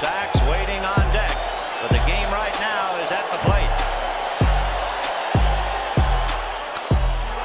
[0.00, 1.34] Sachs waiting on deck,
[1.82, 3.74] but the game right now is at the plate.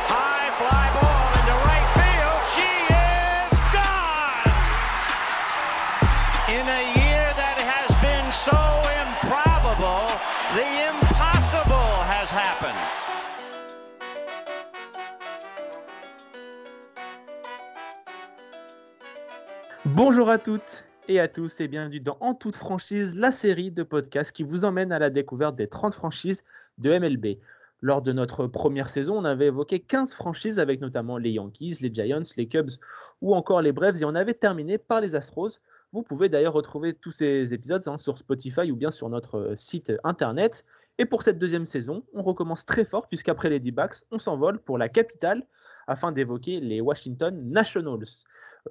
[0.05, 2.41] High fly ball into right field.
[2.53, 4.53] She is gone.
[6.53, 8.61] In a year that has been so
[9.01, 10.05] improbable,
[10.53, 12.77] the impossible has happened.
[19.85, 23.83] Bonjour à toutes et à tous et bienvenue dans En toute franchise, la série de
[23.83, 26.43] podcasts qui vous emmène à la découverte des 30 franchises
[26.77, 27.39] de MLB.
[27.81, 31.93] Lors de notre première saison, on avait évoqué 15 franchises avec notamment les Yankees, les
[31.93, 32.71] Giants, les Cubs
[33.21, 35.59] ou encore les Braves et on avait terminé par les Astros.
[35.91, 39.91] Vous pouvez d'ailleurs retrouver tous ces épisodes hein, sur Spotify ou bien sur notre site
[40.05, 40.63] internet.
[40.99, 44.77] Et pour cette deuxième saison, on recommence très fort puisqu'après les D-backs, on s'envole pour
[44.77, 45.45] la capitale
[45.87, 48.05] afin d'évoquer les Washington Nationals.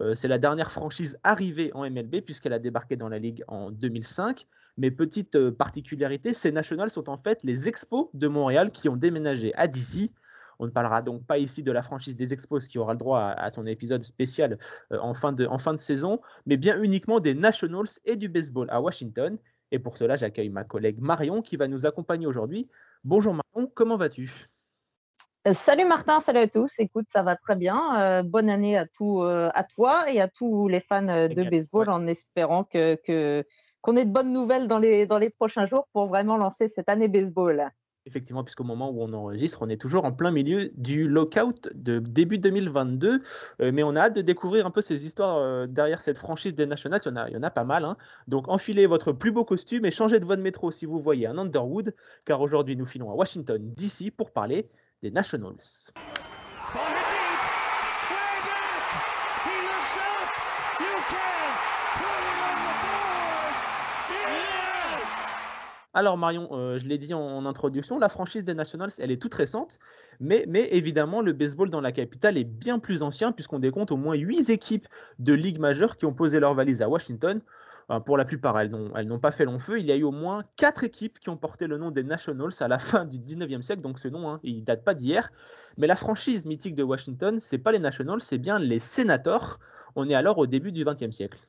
[0.01, 3.71] Euh, c'est la dernière franchise arrivée en MLB puisqu'elle a débarqué dans la ligue en
[3.71, 4.47] 2005.
[4.79, 8.97] Mais petite euh, particularité, ces Nationals sont en fait les Expos de Montréal qui ont
[8.97, 10.13] déménagé à DC.
[10.59, 13.21] On ne parlera donc pas ici de la franchise des Expos qui aura le droit
[13.21, 14.59] à, son épisode spécial
[14.93, 18.29] euh, en, fin de, en fin de saison, mais bien uniquement des Nationals et du
[18.29, 19.39] baseball à Washington.
[19.73, 22.69] Et pour cela, j'accueille ma collègue Marion qui va nous accompagner aujourd'hui.
[23.05, 24.52] Bonjour Marion, comment vas-tu?
[25.51, 26.79] Salut Martin, salut à tous.
[26.79, 28.01] Écoute, ça va très bien.
[28.01, 31.43] Euh, bonne année à, tout, euh, à toi et à tous les fans euh, de
[31.43, 33.43] baseball en espérant que,
[33.81, 36.89] qu'on ait de bonnes nouvelles dans les, dans les prochains jours pour vraiment lancer cette
[36.89, 37.71] année baseball.
[38.07, 41.99] Effectivement, puisqu'au moment où on enregistre, on est toujours en plein milieu du lockout de
[41.99, 43.23] début 2022.
[43.59, 47.01] mais on a hâte de découvrir un peu ces histoires derrière cette franchise des Nationals.
[47.05, 47.85] Il y en a, il y en a pas mal.
[47.85, 47.97] Hein.
[48.29, 51.27] Donc enfilez votre plus beau costume et changez de voie de métro si vous voyez
[51.27, 54.13] un Underwood, car aujourd'hui nous filons à Washington, D.C.
[54.13, 54.69] pour parler
[55.03, 55.57] des Nationals.
[65.95, 69.35] Alors Marion, euh, je l'ai dit en, introduction, la franchise des Nationals, elle est toute
[69.35, 69.79] récente,
[70.21, 74.15] mais, évidemment, le baseball dans la capitale est bien plus ancien puisqu'on décompte au moins
[74.15, 74.89] 8 équipes
[75.19, 77.43] de ligues majeures qui ont posé leur valise à Washington.
[78.07, 79.79] Pour la plupart, elles n'ont pas fait long feu.
[79.79, 82.53] Il y a eu au moins quatre équipes qui ont porté le nom des Nationals
[82.61, 85.31] à la fin du 19e siècle, donc ce nom, hein, il date pas d'hier.
[85.77, 89.59] Mais la franchise mythique de Washington, c'est pas les Nationals, c'est bien les Senators.
[89.97, 91.47] On est alors au début du 20e siècle.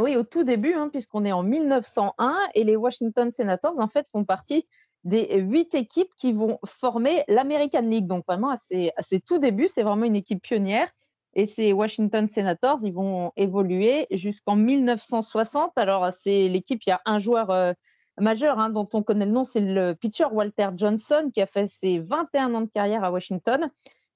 [0.00, 4.08] Oui, au tout début, hein, puisqu'on est en 1901 et les Washington Senators, en fait,
[4.08, 4.66] font partie
[5.04, 8.06] des huit équipes qui vont former l'American League.
[8.06, 8.56] Donc, vraiment, à
[8.96, 10.88] à ses tout débuts, c'est vraiment une équipe pionnière.
[11.34, 15.72] Et ces Washington Senators, ils vont évoluer jusqu'en 1960.
[15.76, 17.72] Alors, c'est l'équipe, il y a un joueur euh,
[18.18, 21.66] majeur hein, dont on connaît le nom, c'est le pitcher Walter Johnson, qui a fait
[21.66, 23.68] ses 21 ans de carrière à Washington.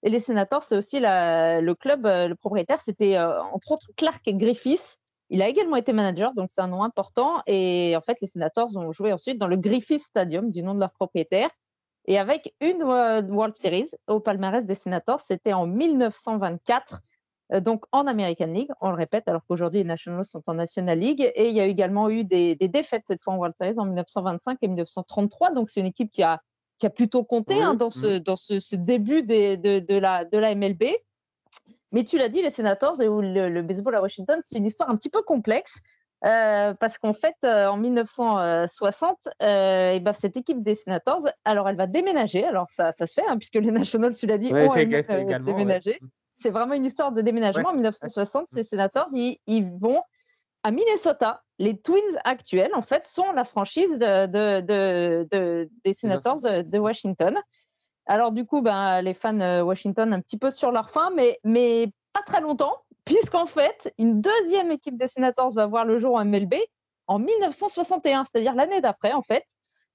[0.02, 4.22] Et les Senators, c'est aussi le club, euh, le propriétaire, c'était euh, entre autres Clark
[4.26, 4.98] Griffiths.
[5.30, 7.42] Il a également été manager, donc c'est un nom important.
[7.46, 10.80] Et en fait, les Senators ont joué ensuite dans le Griffith Stadium, du nom de
[10.80, 11.48] leur propriétaire.
[12.06, 17.00] Et avec une World Series au palmarès des Senators, c'était en 1924,
[17.52, 20.98] euh, donc en American League, on le répète, alors qu'aujourd'hui les Nationals sont en National
[20.98, 21.20] League.
[21.34, 23.84] Et il y a également eu des, des défaites cette fois en World Series en
[23.84, 25.52] 1925 et 1933.
[25.52, 26.40] Donc c'est une équipe qui a,
[26.78, 30.24] qui a plutôt compté hein, dans, ce, dans ce, ce début des, de, de, la,
[30.24, 30.84] de la MLB.
[31.92, 34.88] Mais tu l'as dit, les Senators et le, le baseball à Washington, c'est une histoire
[34.88, 35.80] un petit peu complexe.
[36.24, 41.68] Euh, parce qu'en fait, euh, en 1960, euh, et ben, cette équipe des Senators, alors
[41.68, 42.44] elle va déménager.
[42.44, 45.90] Alors ça, ça se fait, hein, puisque les Nationals, tu l'as dit, ouais, ont déménagé.
[45.90, 46.08] Ouais.
[46.34, 47.64] C'est vraiment une histoire de déménagement.
[47.64, 47.70] Ouais.
[47.70, 50.00] En 1960, ces Senators, ils, ils, vont
[50.62, 51.42] à Minnesota.
[51.58, 56.78] Les Twins actuels, en fait, sont la franchise de, de, de, de des Senators de,
[56.78, 57.36] Washington.
[58.06, 61.92] Alors du coup, ben, les fans Washington un petit peu sur leur faim, mais, mais
[62.12, 66.24] pas très longtemps, puisqu'en fait, une deuxième équipe des Senators va voir le jour en
[66.24, 66.54] MLB
[67.06, 69.44] en 1961, c'est-à-dire l'année d'après, en fait.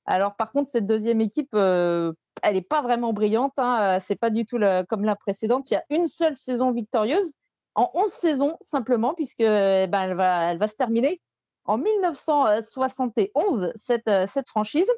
[0.05, 3.53] Alors, par contre, cette deuxième équipe, euh, elle n'est pas vraiment brillante.
[3.57, 4.59] Hein, c'est pas du tout
[4.89, 5.69] comme la précédente.
[5.69, 7.31] Il y a une seule saison victorieuse
[7.75, 11.21] en 11 saisons, simplement, puisque ben, elle, va, se terminer
[11.65, 14.89] en 1971, cette, cette franchise.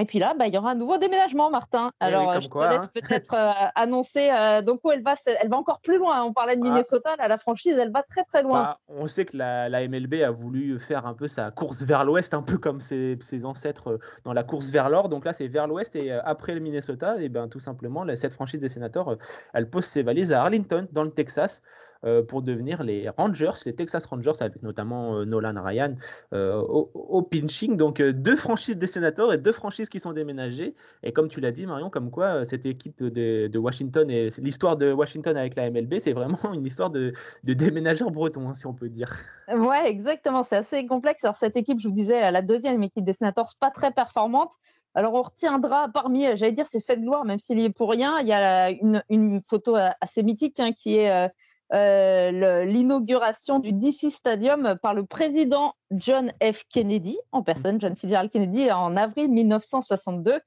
[0.00, 1.90] Et puis là, bah, il y aura un nouveau déménagement, Martin.
[1.98, 2.90] Alors, oui, je quoi, te laisse hein.
[2.94, 4.30] peut-être euh, annoncer.
[4.30, 6.22] Euh, donc, où elle va, elle va encore plus loin.
[6.22, 7.22] On parlait de Minnesota, ah.
[7.22, 8.62] là, la franchise, elle va très, très loin.
[8.62, 12.04] Bah, on sait que la, la, MLB a voulu faire un peu sa course vers
[12.04, 15.08] l'ouest, un peu comme ses, ses, ancêtres dans la course vers l'or.
[15.08, 15.96] Donc là, c'est vers l'ouest.
[15.96, 19.16] Et euh, après le Minnesota, et ben, tout simplement, cette franchise des sénateurs,
[19.52, 21.62] elle pose ses valises à Arlington, dans le Texas.
[22.04, 25.94] Euh, pour devenir les Rangers, les Texas Rangers, avec notamment euh, Nolan Ryan
[26.32, 27.76] au, pinching.
[27.76, 30.74] Donc deux franchises des sénateurs et deux franchises qui sont déménagées.
[31.02, 34.92] Et comme tu l'as dit, Marion, comme quoi cette équipe de, Washington et l'histoire de
[34.92, 37.12] Washington avec la MLB, c'est vraiment une histoire de,
[37.44, 39.12] de déménageurs bretons, hein, si on peut dire.
[39.52, 40.42] Ouais, exactement.
[40.42, 41.24] C'est assez complexe.
[41.24, 44.52] Alors cette équipe, je vous disais, la deuxième équipe des sénateurs, pas très performante.
[44.94, 47.90] Alors, on retiendra parmi, j'allais dire, c'est fait de gloire, même s'il y est pour
[47.90, 48.18] rien.
[48.20, 51.30] Il y a une, photo assez mythique hein, qui est
[51.72, 56.64] euh, euh, l'inauguration du DC Stadium par le président John F.
[56.70, 60.40] Kennedy, en personne, John Fitzgerald Kennedy, en avril 1962.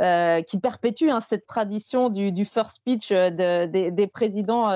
[0.00, 4.70] Euh, qui perpétue hein, cette tradition du, first speech des présidents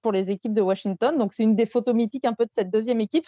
[0.00, 1.18] pour les équipes de Washington.
[1.18, 3.26] Donc, c'est une des photos mythiques un peu de cette deuxième équipe.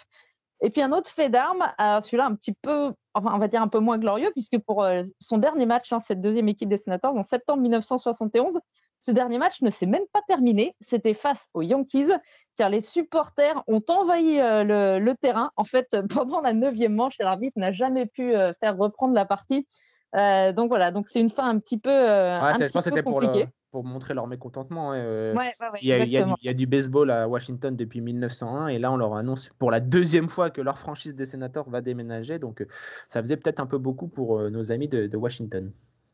[0.61, 3.79] Et puis un autre fait d'armes, celui-là un petit peu, on va dire un peu
[3.79, 7.23] moins glorieux, puisque pour euh, son dernier match, hein, cette deuxième équipe des Senators, en
[7.23, 8.59] septembre 1971,
[9.01, 10.73] ce dernier match ne s'est même pas terminé.
[10.79, 12.11] C'était face aux Yankees,
[12.55, 15.51] car les supporters ont envahi euh, le, terrain.
[15.57, 19.67] En fait, pendant la neuvième manche, l'arbitre n'a jamais pu euh, faire reprendre la partie.
[20.13, 24.13] donc voilà, donc c'est une fin un petit peu, un petit peu compliquée pour montrer
[24.13, 24.93] leur mécontentement.
[24.93, 25.33] il,
[25.81, 29.79] y a, du, baseball à Washington depuis 1901 et là on leur annonce pour la
[29.79, 32.37] deuxième fois que leur franchise des sénateurs va déménager.
[32.37, 32.67] Donc euh,
[33.09, 35.71] ça faisait peut-être un peu beaucoup pour euh, nos amis de, Washington.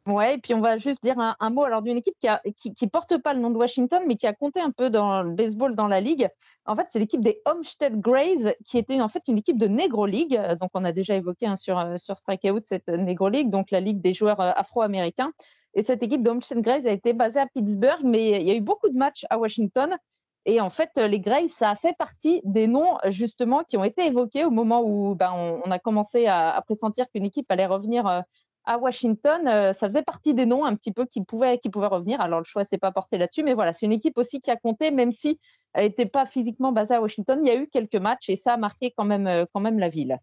[0.08, 2.16] Ouais, et puis on va juste dire un, mot alors d'une équipe
[2.56, 5.32] qui, porte pas le nom de Washington, mais qui a compté un peu dans le
[5.32, 6.30] baseball dans la ligue.
[6.66, 10.06] En fait, c'est l'équipe des Homestead Grays, qui était en fait une équipe de Negro
[10.06, 10.40] League.
[10.62, 14.00] Donc on a déjà évoqué hein, sur, euh, Strikeout cette Negro League, donc la ligue
[14.00, 15.34] des joueurs afro-américains.
[15.74, 18.62] Et cette équipe d'Homestead Grays a été basée à Pittsburgh, mais il y a eu
[18.62, 19.98] beaucoup de matchs à Washington.
[20.46, 24.06] Et en fait, les Grays, ça a fait partie des noms justement qui ont été
[24.06, 28.22] évoqués au moment où ben, on, a commencé à, pressentir qu'une équipe allait revenir euh,
[28.68, 29.48] à Washington.
[29.48, 32.22] Euh, ça faisait partie des noms un petit peu qui pouvaient, qui pouvaient revenir.
[32.22, 34.58] Alors le choix s'est pas porté là-dessus, mais voilà, c'est une équipe aussi qui a
[34.58, 35.40] compté, même si
[35.74, 37.40] elle n'était pas physiquement basée à Washington.
[37.42, 39.80] Il y a eu quelques matchs et ça a marqué quand même, euh, quand même
[39.80, 40.20] la ville.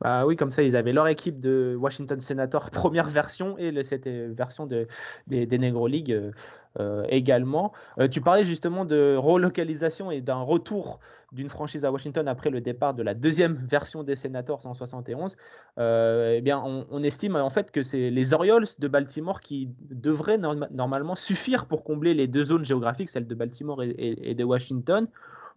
[0.00, 4.06] Bah oui, comme ça, ils avaient leur équipe de Washington Senators première version et cette
[4.08, 4.86] version de,
[5.26, 6.32] des, Negro League
[6.78, 7.72] euh, euh, également.
[7.98, 11.00] Euh, tu parlais justement de relocalisation et d'un retour
[11.32, 15.36] d'une franchise à Washington après le départ de la deuxième version des Senators en 71.
[15.78, 21.14] eh bien, on, estime en fait que c'est les Orioles de Baltimore qui devraient normalement
[21.14, 25.06] suffire pour combler les deux zones géographiques, celle de Baltimore et de Washington.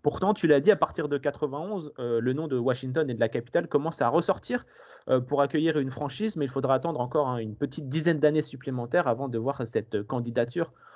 [0.03, 3.19] Pourtant, tu l'as dit, à partir de 91, euh, le nom de Washington et de
[3.21, 4.65] la capitale commence à ressortir
[5.07, 8.41] euh, pour accueillir une franchise, mais il faudra attendre encore hein, une petite dizaine d'années
[8.41, 10.92] supplémentaires avant de voir cette candidature euh,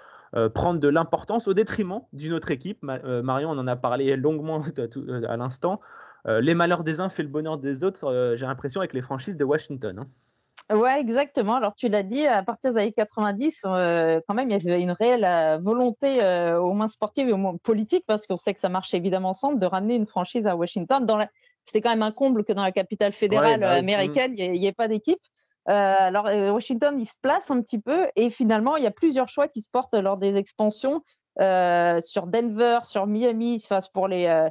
[0.54, 2.84] prendre de l'importance au détriment d'une autre équipe.
[2.84, 4.62] Marion, on en a parlé longuement
[5.28, 5.80] à l'instant.
[6.26, 9.44] les malheurs des uns fait le bonheur des autres, j'ai l'impression, avec les franchises de
[9.44, 10.00] Washington.
[10.00, 10.08] Hein.
[10.70, 11.56] Ouais, exactement.
[11.56, 14.82] Alors, tu l'as dit, à partir des années 90, euh, quand même, il y avait
[14.82, 18.54] une réelle euh, volonté, euh, au moins sportive et au moins politique, parce qu'on sait
[18.54, 21.06] que ça marche évidemment ensemble, de ramener une franchise à Washington.
[21.08, 21.30] La...
[21.64, 24.74] C'était quand même un comble que dans la capitale fédérale bah américaine, il n'y ait,
[24.74, 25.20] pas d'équipe.
[25.68, 29.48] Alors, Washington, il se place un petit peu, et finalement, il y a plusieurs choix
[29.48, 31.04] qui se portent lors des expansions
[31.40, 34.50] sur Denver, sur Miami, pour les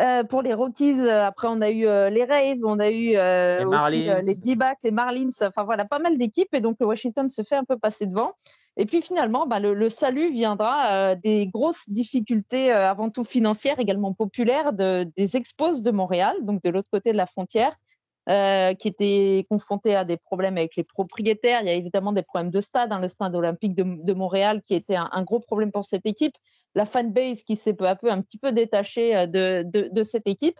[0.00, 3.10] euh, pour les Rockies, euh, après on a eu euh, les Rays, on a eu
[3.10, 7.42] les aussi les D-backs, les Marlins, enfin voilà, pas mal d'équipes et donc Washington se
[7.42, 8.32] fait un peu passer devant.
[8.78, 14.72] Et puis finalement, bah, le, salut viendra des grosses difficultés avant tout financières, également populaires,
[14.72, 17.76] de, des Expos de Montréal, donc de l'autre côté de la frontière,
[18.28, 21.60] euh, qui était confronté à des problèmes avec les propriétaires.
[21.62, 24.74] Il y a évidemment des problèmes de stade, hein, le stade olympique de, Montréal qui
[24.74, 26.34] était un, gros problème pour cette équipe,
[26.76, 30.28] la fanbase qui s'est peu à peu un petit peu détachée euh, de, de, cette
[30.28, 30.56] équipe.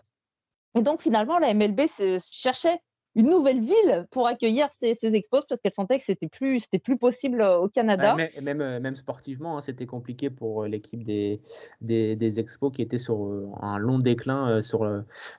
[0.75, 1.81] Et donc finalement, la MLB
[2.19, 2.79] cherchait
[3.15, 6.79] une nouvelle ville pour accueillir ces, ces expos parce qu'elle sentait que c'était plus c'était
[6.79, 8.15] plus possible euh, au Canada.
[8.41, 11.39] même, euh, même sportivement, hein, c'était compliqué pour euh, l'équipe des,
[11.81, 13.29] des, des, expos qui était sur
[13.61, 14.85] un long déclin sur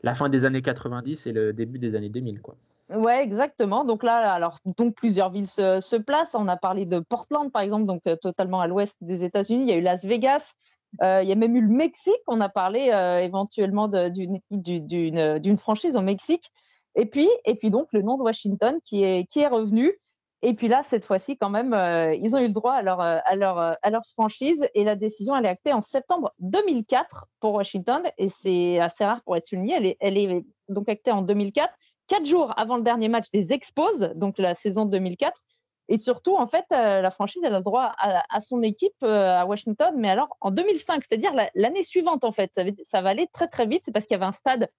[0.03, 2.57] la fin des années 90 et le début des années 2000 quoi.
[2.95, 3.85] Ouais, exactement.
[3.85, 6.35] Donc là, alors donc plusieurs villes se, se placent.
[6.35, 9.63] On a parlé de Portland par exemple, donc totalement à l'ouest des États-Unis.
[9.63, 10.53] Il y a eu Las Vegas.
[11.01, 12.23] il y a même eu le Mexique.
[12.29, 16.53] On a parlé éventuellement d'une franchise au Mexique.
[16.97, 19.99] Et puis, et puis donc le nom de Washington qui est, qui est revenu.
[20.47, 23.01] Et puis là, cette fois-ci, quand même, euh, ils ont eu le droit à leur,
[23.01, 26.35] euh, à, leur, euh, à leur franchise et la décision, elle est actée en septembre
[26.41, 29.73] 2004 pour Washington et c'est assez rare pour être souligné.
[29.75, 31.73] Elle est, elle est donc actée en 2004,
[32.09, 35.41] quatre jours avant le dernier match des Expos, donc la saison 2004.
[35.89, 39.93] Et surtout, en fait, la franchise, elle a le droit à, son équipe à Washington,
[39.99, 42.51] mais alors en 2005, c'est-à-dire l'année suivante, en fait.
[42.55, 43.91] Ça, ça va aller très, très vite.
[43.93, 44.71] Parce qu'il y avait un stade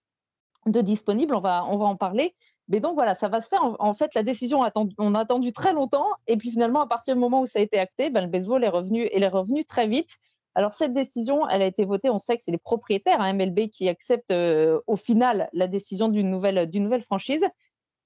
[0.66, 2.36] de disponible, on va, on va en parler.
[2.68, 3.62] Mais donc voilà, ça va se faire.
[3.80, 4.62] En, fait, la décision,
[4.98, 6.08] on a attendu très longtemps.
[6.28, 8.64] Et puis finalement, à partir du moment où ça a été acté, ben, le baseball
[8.64, 10.18] est revenu, est revenu très vite.
[10.56, 13.68] Alors cette décision, elle a été votée, on sait que c'est les propriétaires hein, MLB
[13.68, 14.34] qui acceptent
[14.88, 17.46] au final la décision d'une nouvelle, nouvelle franchise.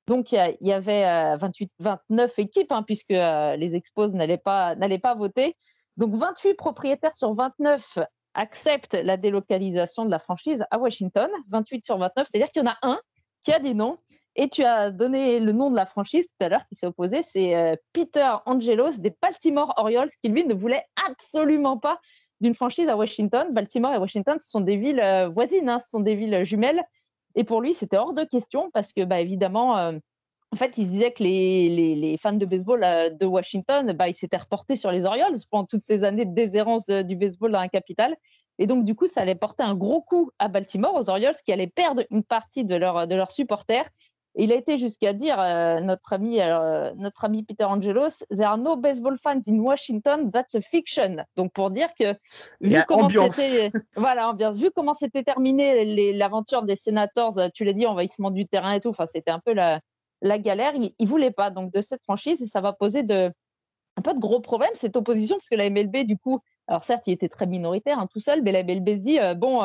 [0.07, 5.55] Donc, il y, avait 28, 29 équipes, hein, puisque les Expos n'allaient pas, pas voter.
[5.97, 7.99] Donc, 28 propriétaires sur 29
[8.33, 11.29] acceptent la délocalisation de la franchise à Washington.
[11.49, 12.99] 28 sur 29, c'est-à-dire qu'il y en a un
[13.43, 13.97] qui a des noms.
[14.35, 17.23] Et tu as donné le nom de la franchise tout à l'heure qui s'est opposé,
[17.23, 21.99] c'est Peter Angelos des Baltimore Orioles, qui lui ne voulait absolument pas
[22.39, 23.51] d'une franchise à Washington.
[23.51, 26.83] Baltimore et Washington, ce sont des villes voisines, hein, ce sont des villes jumelles.
[27.35, 29.97] Et pour lui, c'était hors de question parce que, bah, évidemment, euh,
[30.51, 34.07] en fait, il se disait que les, les, fans de baseball euh, de Washington, bah,
[34.07, 37.59] ils s'étaient reportés sur les Orioles pendant toutes ces années de déshérence du baseball dans
[37.59, 38.15] la capitale.
[38.57, 41.53] Et donc, du coup, ça allait porter un gros coup à Baltimore, aux Orioles, qui
[41.53, 43.89] allaient perdre une partie de, leur, de leurs supporters
[44.35, 48.57] il a été jusqu'à dire, euh, notre, ami, euh, notre ami Peter Angelos, There are
[48.57, 51.17] no baseball fans in Washington, that's a fiction.
[51.35, 52.15] Donc pour dire que,
[52.61, 57.85] vu comment c'était, voilà, vu comment c'était terminé l'aventure des Senators, euh, tu l'as dit,
[57.85, 59.81] envahissement du terrain et tout, enfin c'était un peu la,
[60.21, 60.73] la galère.
[60.75, 63.31] Il, ne voulait pas donc de cette franchise et ça va poser de,
[63.97, 67.07] un peu de gros problèmes cette opposition parce que la MLB du coup, alors certes
[67.07, 69.63] il était très minoritaire hein, tout seul, mais la MLB se dit bon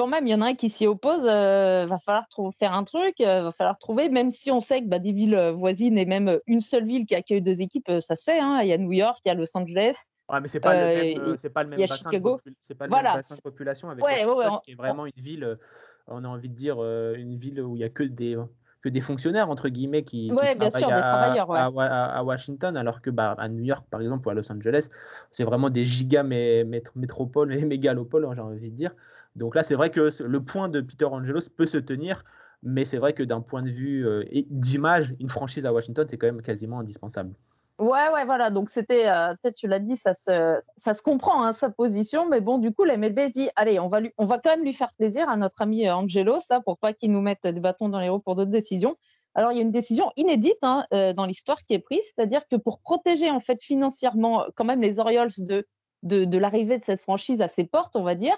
[0.00, 2.26] quand même, il y en a un qui s'y oppose, euh, va falloir
[2.58, 5.34] faire un truc, euh, va falloir trouver, même si on sait que bah, des villes
[5.34, 8.38] euh, voisines et même une seule ville qui accueille deux équipes, ça se fait.
[8.38, 8.60] Hein.
[8.62, 9.96] Il y a New York, il y a Los Angeles.
[10.30, 12.40] Ouais, mais c'est pas, le même, c'est pas le même bassin Chicago.
[12.46, 15.12] De c'est pas le même bassin de population avec ouais, ouais, qui est vraiment une
[15.22, 15.58] ville,
[16.06, 18.36] on a envie de dire une ville où il y a que des
[18.82, 23.48] que des fonctionnaires entre guillemets qui, ouais, bien sûr, à, Washington, alors que bah, à
[23.48, 24.88] New York par exemple ou à Los Angeles,
[25.32, 28.92] c'est vraiment des giga métropoles et mégalopoles, j'ai envie de dire.
[29.36, 32.24] Donc là, c'est vrai que le point de Peter Angelos peut se tenir,
[32.62, 36.16] mais c'est vrai que d'un point de vue euh, d'image, une franchise à Washington, c'est
[36.16, 37.34] quand même quasiment indispensable.
[37.80, 38.50] Ouais, ouais, voilà.
[38.50, 42.28] Donc c'était, euh, peut-être tu l'as dit, ça se, ça se comprend hein, sa position,
[42.28, 44.64] mais bon, du coup, la MLB dit, allez, on va lui, on va quand même
[44.64, 47.60] lui faire plaisir à notre ami euh, Angelos là, pour pas qu'il nous mette des
[47.60, 48.96] bâtons dans les roues pour d'autres décisions.
[49.34, 52.56] Alors il y a une décision inédite hein, dans l'histoire qui est prise, c'est-à-dire que
[52.56, 55.64] pour protéger en fait financièrement quand même les Orioles de
[56.02, 58.36] de, l'arrivée de cette franchise à ses portes, on va dire,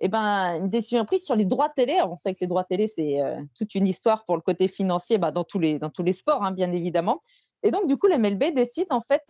[0.00, 2.00] eh ben, une décision prise sur les droits télé.
[2.02, 5.18] on sait que les droits télé, c'est euh, toute une histoire pour le côté financier
[5.18, 7.22] bah, dans, tous les, dans tous les sports, hein, bien évidemment.
[7.62, 9.22] Et donc, du coup, l'MLB décide en fait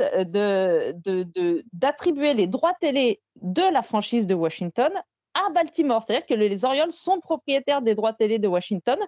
[1.72, 4.92] d'attribuer de, de, les droits télé de la franchise de Washington
[5.34, 6.02] à Baltimore.
[6.02, 8.98] C'est-à-dire que les Orioles sont propriétaires des droits télé de Washington.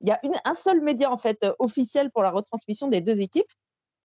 [0.00, 3.50] Il y a un seul média en fait officiel pour la retransmission des deux équipes.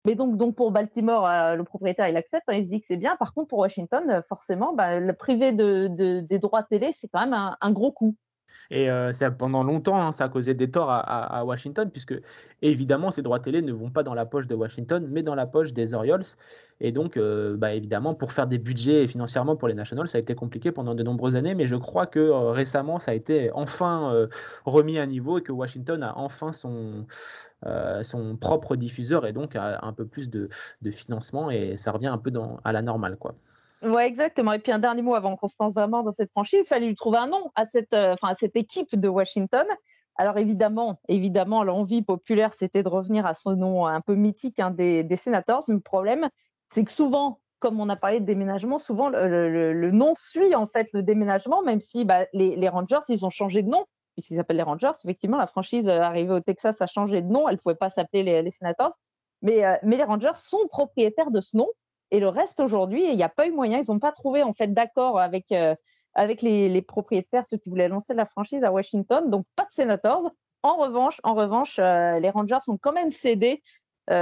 [0.06, 2.98] Mais donc, pour Baltimore, euh, le propriétaire, il accepte, hein, il se dit que c'est
[2.98, 3.18] bien.
[3.18, 5.88] Par contre, pour Washington, euh, forcément, bah, le privé de,
[6.22, 8.16] des droits télé, c'est quand même un, gros coup.
[8.72, 12.14] Et euh, pendant longtemps, hein, ça a causé des torts à, Washington, puisque
[12.62, 15.46] évidemment, ces droits télé ne vont pas dans la poche de Washington, mais dans la
[15.46, 16.26] poche des Orioles.
[16.82, 20.22] Et donc, euh, bah, évidemment, pour faire des budgets financièrement pour les Nationals, ça a
[20.22, 24.28] été compliqué pendant de nombreuses années, mais je crois que récemment, ça a été enfin
[24.66, 27.06] remis à niveau et que Washington a enfin son,
[27.66, 30.50] euh, son propre diffuseur et donc un peu plus de,
[30.92, 32.32] financement et ça revient un peu
[32.64, 33.18] à la normale.
[33.18, 33.36] quoi.
[33.82, 34.52] Ouais, exactement.
[34.54, 37.18] Et puis un dernier mot avant lance vraiment dans cette franchise, il fallait lui trouver
[37.18, 39.66] un nom à cette, euh, à cette équipe de Washington.
[40.16, 44.72] Alors évidemment, évidemment, l'envie populaire, c'était de revenir à son nom un peu mythique hein,
[44.72, 45.64] des, des Senators.
[45.70, 46.28] Mais le problème,
[46.68, 50.90] c'est que souvent, comme on a parlé de déménagement, souvent le, nom suit en fait
[50.92, 53.86] le déménagement, même si bah, les, les, Rangers, ils ont changé de nom
[54.20, 54.92] puisqu'ils s'appellent les Rangers.
[55.04, 57.48] Effectivement, la franchise euh, arrivée au Texas a changé de nom.
[57.48, 58.92] Elle ne pouvait pas s'appeler les, Senators.
[59.42, 61.68] Mais, euh, mais les Rangers sont propriétaires de ce nom.
[62.12, 63.80] Et le reste aujourd'hui, il n'y a pas eu moyen.
[63.80, 65.76] Ils n'ont pas trouvé en fait d'accord avec, euh,
[66.14, 69.30] avec les, propriétaires, ceux qui voulaient lancer la franchise à Washington.
[69.30, 70.32] Donc pas de Senators.
[70.64, 73.62] En revanche, en revanche, les Rangers ont quand même cédé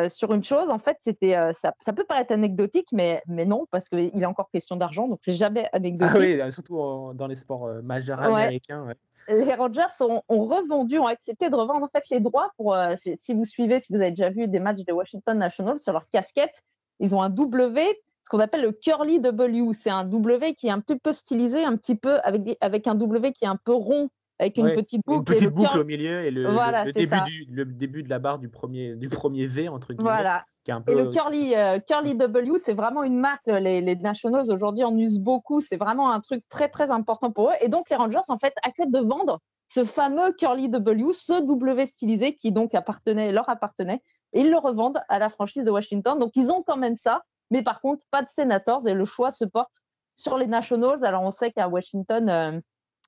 [0.08, 0.70] sur une chose.
[0.70, 4.52] En fait, c'était ça, ça, peut paraître anecdotique, mais, mais non, parce qu'il est encore
[4.52, 6.38] question d'argent, donc c'est jamais anecdotique.
[6.40, 8.86] Ah oui, surtout dans les sports majeurs américains.
[8.86, 8.94] Ouais
[9.28, 12.74] les Rangers ont, revendu, ont accepté de revendre en fait les droits pour.
[12.74, 15.94] Euh, si, vous suivez, si vous avez déjà vu des matchs de Washington Nationals sur
[15.94, 16.64] leur casquette,
[17.00, 17.82] ils ont un W,
[18.24, 19.74] ce qu'on appelle le curly W.
[19.74, 22.96] C'est un W qui est un petit peu stylisé, un petit peu avec, avec un
[22.96, 25.32] W qui est un peu rond, avec une petite boucle.
[25.32, 28.50] Une petite boucle au milieu et le, début du, le, début de la barre du
[28.50, 30.10] premier, du premier V entre guillemets.
[30.10, 30.46] Voilà.
[30.88, 33.48] Et le curly, euh, curly W, c'est vraiment une marque.
[33.48, 35.62] Les, les Nationals aujourd'hui en usent beaucoup.
[35.62, 37.54] C'est vraiment un truc très très important pour eux.
[37.62, 39.40] Et donc les Rangers en fait acceptent de vendre
[39.70, 44.02] ce fameux curly W, ce W stylisé qui donc appartenait, leur appartenait,
[44.34, 46.20] et ils le revendent à la franchise de Washington.
[46.20, 49.32] Donc ils ont quand même ça, mais par contre pas de Senators et le choix
[49.32, 49.74] se porte
[50.16, 51.04] sur les Nationals.
[51.04, 52.60] Alors on sait qu'à Washington, euh,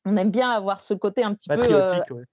[0.06, 1.58] on aime bien avoir ce côté un petit peu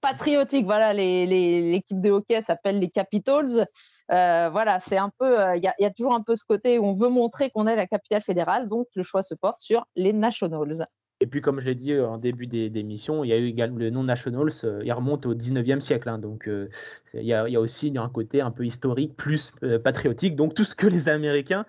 [0.01, 0.65] patriotique.
[0.65, 3.67] Voilà, l'équipe de hockey s'appelle les Capitals.
[4.09, 7.09] voilà, c'est un peu, il y, a toujours un peu ce côté où on veut
[7.09, 10.87] montrer qu'on est la capitale fédérale, donc le choix se porte sur les Nationals.
[11.19, 13.79] Et puis, comme je l'ai dit euh, en début d'émission, il y a eu également
[13.79, 16.09] le nom Nationals, euh, il remonte au 19e siècle.
[16.09, 16.69] Hein, donc, euh,
[17.15, 20.35] il, y a, aussi un côté un peu historique, plus patriotique.
[20.35, 21.65] Donc, tout ce que les Américains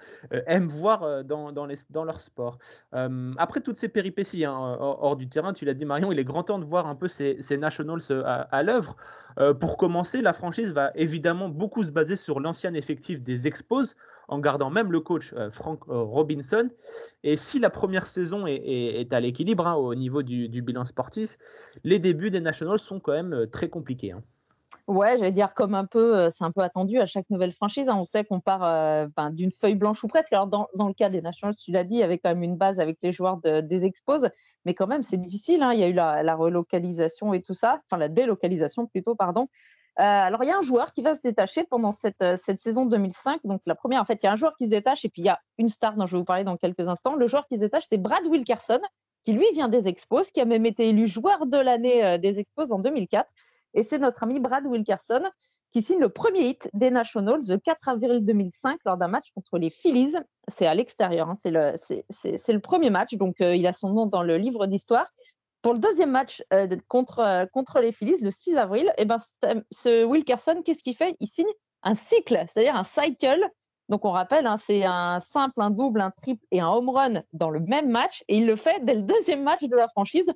[0.47, 2.59] aiment voir dans, dans, leur sport.
[2.93, 6.43] après toutes ces péripéties hein, hors, du terrain, tu l'as dit, Marion, il est grand
[6.43, 8.97] temps de voir un peu ces, ces Nationals à, à l'œuvre.
[9.61, 13.95] pour commencer, la franchise va évidemment beaucoup se baser sur l'ancien effectif des Expos
[14.29, 16.69] en gardant même le coach euh, Frank euh, Robinson.
[17.25, 21.37] Et si la première saison est, à l'équilibre hein, au niveau du, bilan sportif,
[21.83, 24.13] les débuts des Nationals sont quand même euh, très compliqués.
[24.13, 24.23] Hein.
[24.87, 27.89] Ouais, j'allais dire comme un peu, c'est un peu attendu à chaque nouvelle franchise.
[27.89, 27.97] Hein.
[27.99, 28.61] On sait qu'on part
[29.17, 30.33] ben, d'une feuille blanche ou presque.
[30.33, 32.97] Alors dans, le cas des Nationals, tu l'as dit, avait quand même une base avec
[33.03, 34.25] les joueurs des Expos,
[34.65, 35.63] mais quand même c'est difficile.
[35.75, 39.49] Il y a eu la, la, relocalisation et tout ça, enfin la délocalisation plutôt, pardon.
[40.01, 42.61] Euh, alors, il y a un joueur qui va se détacher pendant cette, euh, cette,
[42.61, 43.41] saison 2005.
[43.43, 45.23] Donc, la première, en fait, il y a un joueur qui se détache et puis
[45.23, 47.17] il y a une star dont je vais vous parler dans quelques instants.
[47.17, 48.81] Le joueur qui se détache, c'est Brad Wilkerson,
[49.25, 52.39] qui lui vient des Expos, qui a même été élu joueur de l'année euh, des
[52.39, 53.29] Expos en 2004.
[53.75, 55.23] Et c'est notre ami Brad Wilkerson
[55.71, 59.59] qui signe le premier hit des Nationals le 4 avril 2005 lors d'un match contre
[59.59, 60.15] les Phillies.
[60.47, 64.23] C'est à l'extérieur, hein, c'est le, le, premier match, donc il a son nom dans
[64.23, 65.13] le livre d'histoire.
[65.63, 69.05] Pour le deuxième match euh, contre, euh, contre les Phillies, le 6 avril, et eh
[69.05, 69.19] ben,
[69.71, 71.17] ce Wilkerson, qu'est-ce qu'il fait?
[71.21, 71.51] Il signe
[71.83, 73.49] un cycle, c'est-à-dire un cycle.
[73.89, 77.23] Donc on rappelle, hein, c'est un simple, un double, un triple et un home run
[77.33, 78.23] dans le même match.
[78.29, 80.33] Et il le fait dès le deuxième match de la franchise.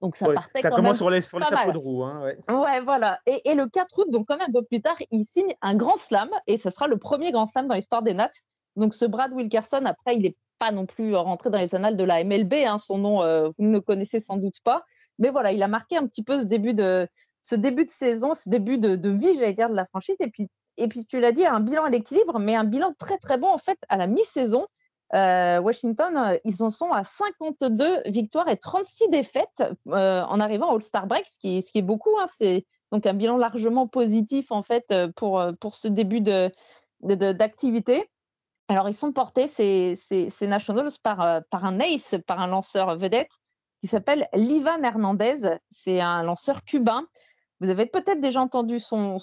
[0.00, 2.02] Donc ça partait ça commence sur les, sur les chapeaux de roue.
[2.02, 2.80] Hein, ouais.
[2.80, 3.20] voilà.
[3.26, 5.76] Et, et, le 4 août, donc quand même un peu plus tard, il signe un
[5.76, 6.28] grand slam.
[6.46, 8.30] Et ce sera le premier grand slam dans l'histoire des Nats.
[8.76, 10.36] Donc ce Brad Wilkerson, après, il est
[10.72, 12.54] non plus rentré dans les annales de la MLB.
[12.66, 14.84] Hein, son nom, euh, vous ne connaissez sans doute pas.
[15.18, 17.08] Mais voilà, il a marqué un petit peu ce début de,
[17.42, 20.16] ce début de saison, ce début de, vie, j'allais dire, de la franchise.
[20.20, 23.18] Et puis, et puis tu l'as dit, un bilan à l'équilibre, mais un bilan très
[23.18, 24.66] très bon en fait à la mi-saison.
[25.14, 30.76] Euh, Washington, euh, ils en sont à 52 victoires et 36 défaites en arrivant au
[30.76, 32.18] All-Star Break, ce qui, est, ce qui est beaucoup.
[32.18, 32.26] Hein.
[32.26, 36.50] c'est donc un bilan largement positif en fait pour, pour ce début de,
[37.02, 38.08] d'activité.
[38.74, 39.96] Alors, ils sont portés, ces,
[40.42, 43.30] Nationals, par, euh, par un ace, par un lanceur vedette
[43.80, 45.58] qui s'appelle Livan Hernandez.
[45.70, 47.06] C'est un lanceur cubain.
[47.60, 49.20] Vous avez peut-être déjà entendu son,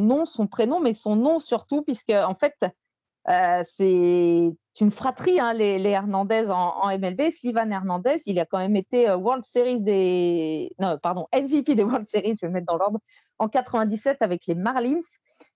[0.00, 2.66] nom, son prénom, mais son nom surtout, puisque en fait,
[3.28, 7.30] euh, c'est une fratrie, hein, les, Hernandez en, MLB.
[7.30, 10.70] Slivan Hernandez, il a quand même été euh, World Series des.
[10.78, 13.00] Non, pardon, MVP des World Series, je vais le mettre dans l'ordre,
[13.38, 15.00] en 97 avec les Marlins.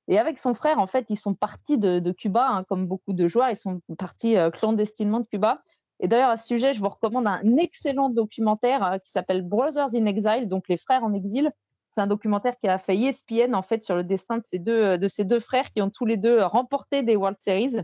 [0.08, 3.26] Et avec son frère, en fait, ils sont partis de, Cuba, hein, comme beaucoup de
[3.26, 5.62] joueurs, ils sont partis euh, clandestinement de Cuba.
[6.00, 10.04] Et d'ailleurs, à ce sujet, je vous recommande un excellent documentaire qui s'appelle Brothers in
[10.06, 11.52] Exile, donc les frères en exil,
[11.92, 14.98] c'est un documentaire qui a fait ESPN en fait sur le destin de ces deux,
[14.98, 17.82] de ces deux frères qui ont tous les deux remporté des World Series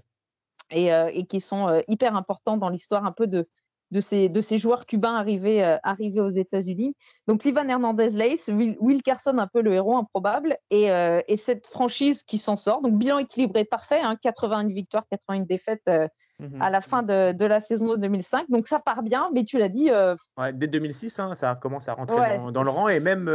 [0.70, 3.48] et, euh, et qui sont euh, hyper importants dans l'histoire un peu de,
[3.90, 6.94] de ces, de ces joueurs cubains arrivés, euh, arrivés aux États-Unis.
[7.26, 10.88] Donc, Livan Hernandez-Lace, Will, Carson, un peu le héros improbable, et,
[11.26, 12.82] et cette franchise qui s'en sort.
[12.82, 15.88] Donc, bilan équilibré parfait, hein, 81 victoires, 81 défaites
[16.40, 18.48] mmh à la fin de, de, la saison 2005.
[18.48, 19.90] Donc, ça part bien, mais tu l'as dit.
[20.36, 23.28] Ouais, dès 2006, hein, ça commence à rentrer dans, dans, le rang, et même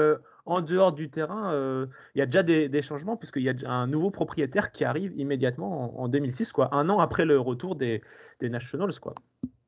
[0.45, 3.87] en dehors du terrain, euh, il y a déjà des, changements puisqu'il y a un
[3.87, 8.01] nouveau propriétaire qui arrive immédiatement en, 2006, quoi, un an après le retour des,
[8.41, 8.99] Nationals.
[8.99, 9.15] Quoi.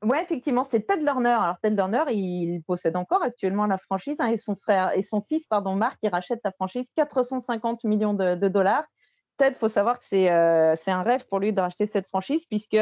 [0.03, 1.29] Ouais, effectivement, c'est Ted Lerner.
[1.29, 5.21] Alors Ted Lerner, il possède encore actuellement la franchise hein, et son frère et son
[5.21, 8.83] fils, pardon, Marc, il rachète la franchise 450 millions de, dollars.
[9.38, 12.45] Ted, faut savoir que c'est euh, c'est un rêve pour lui de racheter cette franchise
[12.45, 12.77] puisque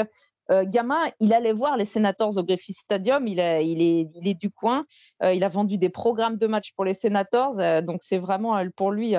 [0.52, 3.28] euh, gamin, il allait voir les Senators au Griffith Stadium.
[3.28, 4.86] Il, il, est, il est, du coin.
[5.24, 7.60] Euh, il a vendu des programmes de matchs pour les Senators.
[7.60, 9.16] Euh, donc, c'est vraiment pour lui,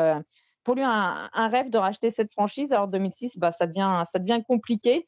[0.64, 2.72] pour lui un, rêve de racheter cette franchise.
[2.72, 5.06] Alors, 2006, bah, ça, devient, ça devient compliqué.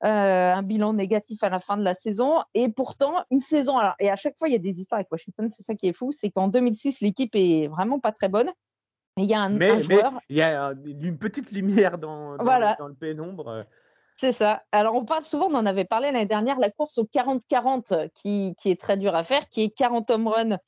[0.00, 2.42] un bilan négatif à la fin de la saison.
[2.54, 3.76] Et pourtant, une saison.
[3.76, 5.48] Alors, et à chaque fois, il y a des histoires avec Washington.
[5.50, 6.12] C'est ça qui est fou.
[6.12, 8.50] C'est qu'en 2006, l'équipe est vraiment pas très bonne.
[9.18, 10.18] il y a un, joueur.
[10.30, 13.66] il y a une petite lumière dans, dans le pénombre.
[14.18, 14.62] C'est ça.
[14.72, 18.54] Alors, on parle souvent, on en avait parlé l'année dernière, la course au 40-40 qui,
[18.64, 20.58] est très dure à faire, qui est 40 home runs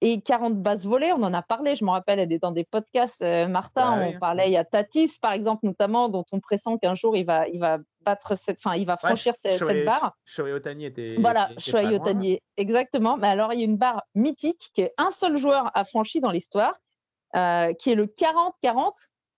[0.00, 1.12] et 40 bases volées.
[1.12, 4.18] On en a parlé, je me rappelle, elle est dans des podcasts, euh, Martin, on
[4.18, 7.46] parlait, il y a Tatis, par exemple, notamment, dont on pressent qu'un jour, il va,
[7.48, 10.16] il va battre cette, enfin, il va franchir cette, barre.
[10.24, 11.16] Shohei Otani était.
[11.18, 13.18] Voilà, Shohei Otani, exactement.
[13.18, 16.80] Mais alors, il y a une barre mythique qu'un seul joueur a franchi dans l'histoire,
[17.36, 18.94] euh, qui est le 40-40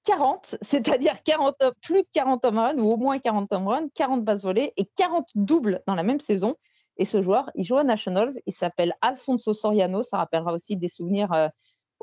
[0.07, 4.25] 40, c'est-à-dire 40, plus de 40 home runs ou au moins 40 home runs, 40
[4.25, 6.55] bases volées et 40 doubles dans la même saison.
[6.99, 8.33] Et ce joueur, il joue aux Nationals.
[8.47, 10.03] Il s'appelle Alfonso Soriano.
[10.03, 11.51] Ça rappellera aussi des souvenirs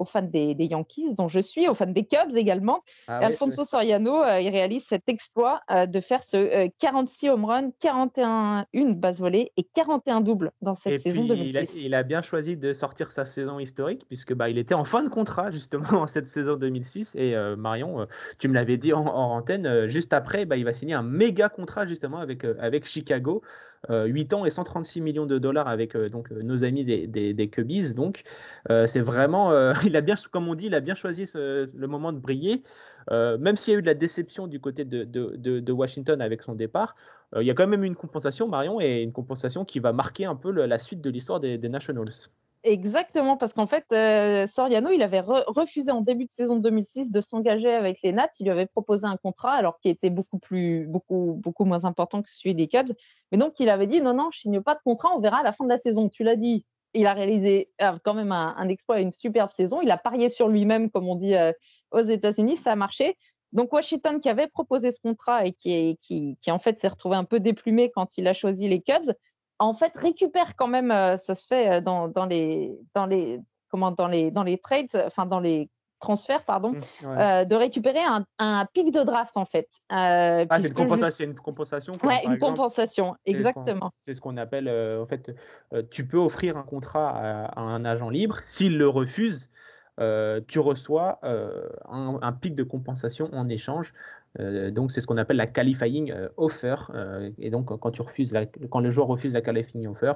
[0.04, 2.84] aux fans des, Yankees, dont je suis, aux fans des Cubs également.
[3.08, 7.46] Ah Alfonso Soriano, euh, il réalise cet exploit euh, de faire ce 46 euh, home
[7.46, 11.82] run, 41 une base volée et 41 doubles dans cette saison 2006.
[11.82, 15.04] Il a, bien choisi de sortir sa saison historique puisque bah, il était en fin
[15.04, 18.06] de contrat justement en cette saison 2006 et Marion,
[18.40, 21.86] tu me l'avais dit en, antenne, juste après, bah, il va signer un méga contrat
[21.88, 23.42] justement avec, avec Chicago.
[23.90, 27.94] 8 ans et 136 millions de dollars avec donc nos amis des, des, Cubbies.
[27.94, 28.24] Donc,
[28.68, 29.52] c'est vraiment,
[29.86, 32.64] il a bien, comme on dit, il a bien choisi le moment de briller.
[33.12, 36.96] même s'il y a eu de la déception du côté de, Washington avec son départ,
[37.36, 40.36] il y a quand même une compensation, Marion, et une compensation qui va marquer un
[40.36, 42.30] peu la suite de l'histoire des, Nationals.
[42.66, 47.20] Exactement, parce qu'en fait, euh, Soriano, il avait refusé en début de saison 2006 de
[47.20, 48.30] s'engager avec les Nats.
[48.40, 52.22] Il lui avait proposé un contrat, alors qui était beaucoup plus, beaucoup, beaucoup moins important
[52.22, 52.94] que celui des Cubs.
[53.34, 55.44] Mais donc, il avait dit non, non, je signe pas de contrat, on verra à
[55.44, 56.08] la fin de la saison.
[56.08, 59.82] Tu l'as dit, il a réalisé euh, quand même un, exploit, une superbe saison.
[59.82, 61.52] Il a parié sur lui-même, comme on dit euh,
[61.92, 63.18] aux États-Unis, ça a marché.
[63.52, 67.18] Donc Washington, qui avait proposé ce contrat et qui, qui, qui en fait s'est retrouvé
[67.18, 69.12] un peu déplumé quand il a choisi les Cubs,
[69.60, 73.40] en fait, récupère quand même, euh, ça se fait euh, dans, dans, les, dans, les,
[73.70, 78.04] comment, dans, les, dans les trades, enfin dans les transferts, pardon, mmh, euh, de récupérer
[78.04, 79.70] un, un, pic de draft en fait.
[79.90, 81.94] ah, c'est une, compensation, une compensation.
[82.04, 83.92] Oui, une compensation, exactement.
[84.06, 85.32] C'est ce qu'on appelle, en fait,
[85.92, 88.40] tu peux offrir un contrat à, un agent libre.
[88.44, 89.50] S'il le refuse,
[89.98, 93.94] tu reçois un, un, pic de compensation en échange.
[94.40, 96.76] Euh, donc c'est ce qu'on appelle la qualifying euh, offer.
[96.94, 98.34] Euh, et donc quand, tu refuses
[98.70, 100.14] quand le joueur refuse la qualifying offer,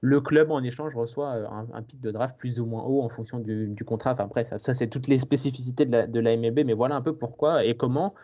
[0.00, 3.38] le club en échange reçoit un, pic de draft plus ou moins haut en fonction
[3.38, 4.12] du, contrat.
[4.12, 7.14] Enfin bref, ça, c'est toutes les spécificités de la, de MLB, mais voilà un peu
[7.14, 8.14] pourquoi et comment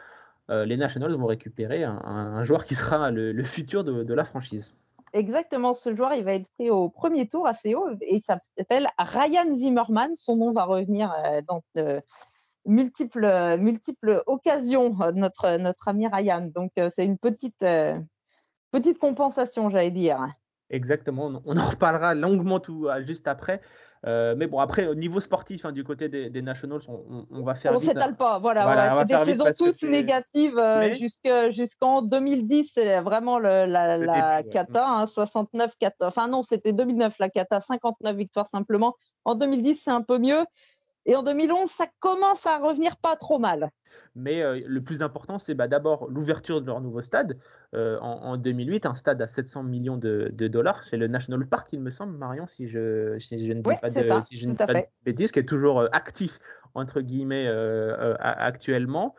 [0.48, 4.74] les Nationals vont récupérer un, joueur qui sera le, futur de, la franchise.
[5.12, 8.86] Exactement, ce joueur, il va être pris au premier tour assez haut et il s'appelle
[8.96, 10.14] Ryan Zimmerman.
[10.14, 11.12] Son nom va revenir
[11.46, 11.62] dans,
[12.66, 16.50] multiples, euh, multiples occasions, euh, notre, notre ami Ryan.
[16.54, 17.64] Donc, euh, c'est une petite,
[18.70, 20.26] petite compensation, j'allais dire.
[20.68, 23.60] Exactement, on en reparlera longuement tout juste après.
[24.04, 27.70] mais bon, après, au niveau sportif, hein, du côté des, Nationals, on, va faire.
[27.70, 28.64] On ne s'étale pas, voilà.
[28.64, 30.60] voilà, c'est des saisons tous négatives
[31.50, 32.72] jusqu'en 2010.
[32.74, 35.94] C'est vraiment le, la, la cata, 69, hein, 4...
[36.02, 38.96] enfin non, c'était 2009 la cata, 59 victoires simplement.
[39.24, 40.44] En 2010, c'est un peu mieux.
[41.06, 43.70] Et en 2011, ça commence à revenir pas trop mal.
[44.14, 47.38] Mais euh, le plus important, c'est bah, d'abord l'ouverture de leur nouveau stade
[47.74, 50.82] euh, en, 2008, un stade à 700 millions de, dollars.
[50.90, 54.24] C'est le National Park, il me semble, Marion, si je, je ne dis pas, de,
[54.24, 56.40] si je ne pas de bêtises, qui est toujours euh, actif,
[56.74, 57.48] entre guillemets,
[58.18, 59.14] actuellement.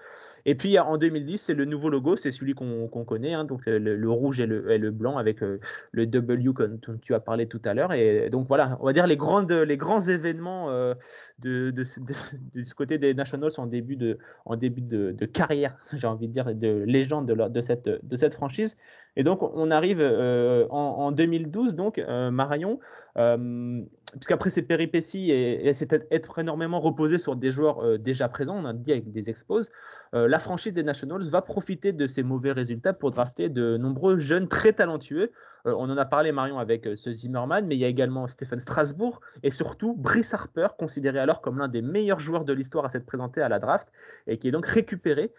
[0.49, 4.09] Et puis en 2010, c'est le nouveau logo, c'est celui qu'on connaît, hein, donc le,
[4.09, 5.59] rouge et le, blanc avec euh,
[5.91, 7.91] le W dont tu as parlé tout à l'heure.
[7.91, 10.93] Et donc voilà, on va dire les, grands événements euh,
[11.39, 16.81] de, ce côté des Nationals en début de, de, carrière, j'ai envie de dire, de
[16.87, 18.77] légende de cette franchise.
[19.17, 22.79] Et donc, on arrive euh, en, 2012, donc, euh, Marion,
[23.17, 23.81] euh,
[24.13, 28.65] puisqu'après ces péripéties et, et c'est être énormément reposé sur des joueurs déjà présents, on
[28.65, 29.71] a dit avec des expos,
[30.13, 34.47] la franchise des Nationals va profiter de ces mauvais résultats pour drafter de nombreux jeunes
[34.47, 35.31] très talentueux.
[35.67, 39.21] On en a parlé, Marion, avec ce Zimmerman, mais il y a également Stephen Strasbourg
[39.43, 43.05] et surtout Brice Harper, considéré alors comme l'un des meilleurs joueurs de l'histoire à s'être
[43.05, 43.87] présenté à la draft
[44.27, 45.33] et qui est donc récupéré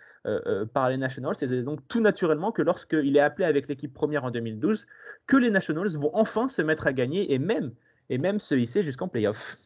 [0.74, 1.36] par les Nationals.
[1.38, 4.86] C'est donc tout naturellement que lorsqu'il est appelé avec l'équipe première en 2012,
[5.26, 9.56] que les Nationals vont enfin se mettre à gagner et même, se hisser jusqu'en playoff.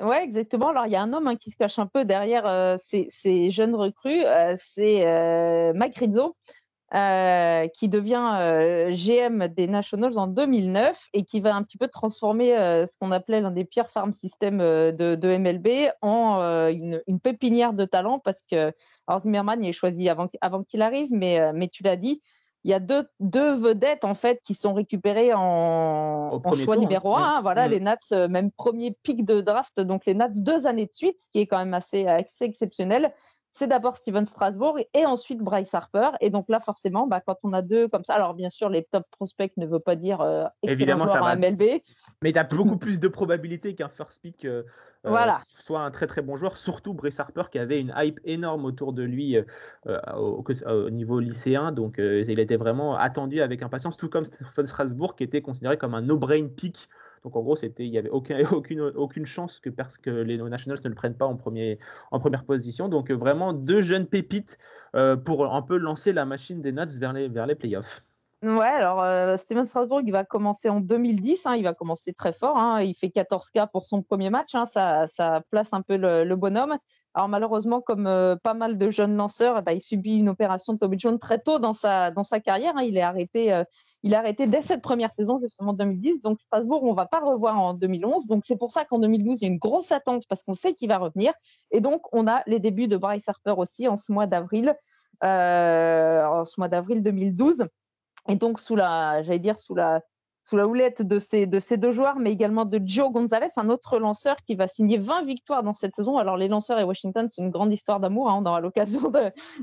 [0.00, 0.68] Oui, exactement.
[0.68, 3.50] Alors, il y a un homme hein, qui se cache un peu derrière euh, ces,
[3.50, 4.24] jeunes recrues.
[4.24, 6.36] Euh, c'est euh, Rizzo,
[6.90, 12.50] qui devient GM des Nationals en 2009 et qui va un petit peu transformer
[12.86, 16.38] ce qu'on appelait l'un des pires farm systems de, MLB en
[16.70, 18.72] une, pépinière de talent parce que
[19.06, 22.22] alors Zimmerman il est choisi avant, avant qu'il arrive, mais, mais tu l'as dit,
[22.64, 26.78] il y a deux, deux, vedettes en fait qui sont récupérées en, choix hein.
[26.78, 27.36] numéro un.
[27.36, 27.40] Hein.
[27.40, 27.70] voilà, mm.
[27.70, 31.20] les Nats, euh, même premier pic de draft, donc les Nats deux années de suite,
[31.20, 33.10] ce qui est quand même assez, assez exceptionnel
[33.50, 36.10] c'est d'abord Steven Strasbourg et ensuite Bryce Harper.
[36.20, 38.84] Et donc là, forcément, bah, quand on a deux comme ça, alors bien sûr, les
[38.84, 41.36] top prospects ne veut pas dire euh, Évidemment, ça va.
[41.36, 41.62] MLB.
[42.22, 44.62] Mais tu as beaucoup plus de probabilité qu'un first pick euh,
[45.06, 45.26] euh,
[45.58, 48.92] soit un très très bon joueur, surtout Bryce Harper qui avait une hype énorme autour
[48.92, 49.36] de lui
[49.86, 51.72] au, au, niveau lycéen.
[51.72, 55.94] Donc il était vraiment attendu avec impatience, tout comme Steven Strasbourg qui était considéré comme
[55.94, 56.88] un no-brain pick
[57.22, 59.70] donc en gros, c'était, il n'y avait aucun, aucune, aucune chance que,
[60.02, 62.88] que les Nationals ne le prennent pas en, première position.
[62.88, 64.58] Donc vraiment deux jeunes pépites
[64.94, 68.02] euh, pour un peu lancer la machine des Nats vers les playoffs.
[68.44, 72.32] Ouais, alors euh, Steven Strasbourg, il va commencer en 2010, hein, il va commencer très
[72.32, 75.06] fort, hein, il fait 14K pour son premier match, hein, ça,
[75.50, 76.78] place un peu le, bonhomme.
[77.14, 80.72] Alors malheureusement, comme euh, pas mal de jeunes lanceurs, eh ben, il subit une opération
[80.72, 83.64] de Tommy John très tôt dans sa, dans sa carrière, il, est arrêté, euh,
[84.04, 87.18] il est arrêté dès cette première saison, justement 2010, donc Strasbourg, on ne va pas
[87.18, 89.90] le revoir en 2011, donc c'est pour ça qu'en 2012, il y a une grosse
[89.90, 91.32] attente parce qu'on sait qu'il va revenir,
[91.72, 94.76] et donc on a les débuts de Bryce Harper aussi en ce mois d'avril,
[95.22, 97.66] en ce mois d'avril 2012.
[98.28, 100.02] Et donc, sous la, j'allais dire, sous la,
[100.48, 103.68] sous la houlette de ces, de ces deux joueurs, mais également de Joe Gonzalez, un
[103.68, 106.16] autre lanceur qui va signer 20 victoires dans cette saison.
[106.16, 108.30] Alors, les lanceurs et Washington, c'est une grande histoire d'amour.
[108.30, 109.12] Hein, on aura l'occasion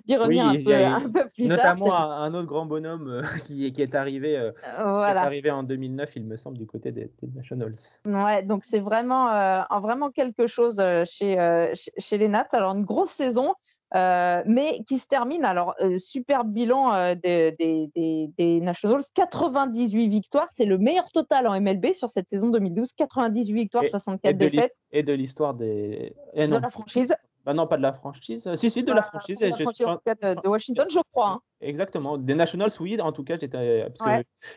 [0.06, 1.76] d'y revenir un, peu, un, peu, plus tard.
[1.76, 6.12] Notamment un, autre grand bonhomme euh, qui, qui, est arrivé, euh, est arrivé en 2009,
[6.18, 7.76] il me semble, du côté des, Nationals.
[8.06, 12.48] Ouais, donc c'est vraiment, euh, vraiment quelque chose chez, chez les Nats.
[12.52, 13.56] Alors, une grosse saison.
[13.96, 20.08] Euh, mais qui se termine, alors, euh, super bilan euh, des, des, des, Nationals, 98
[20.08, 24.74] victoires, c'est le meilleur total en MLB sur cette saison 2012, 98 victoires, 64 défaites.
[24.92, 26.14] Et de l'histoire des...
[26.36, 27.16] de la franchise.
[27.46, 28.50] Bah non, pas de la franchise.
[28.56, 29.38] Si, si, de la franchise.
[29.38, 31.30] De, de, Washington, je crois.
[31.30, 31.40] Hein.
[31.62, 32.18] Exactement.
[32.18, 33.88] Des Nationals, oui, en tout cas, j'étais.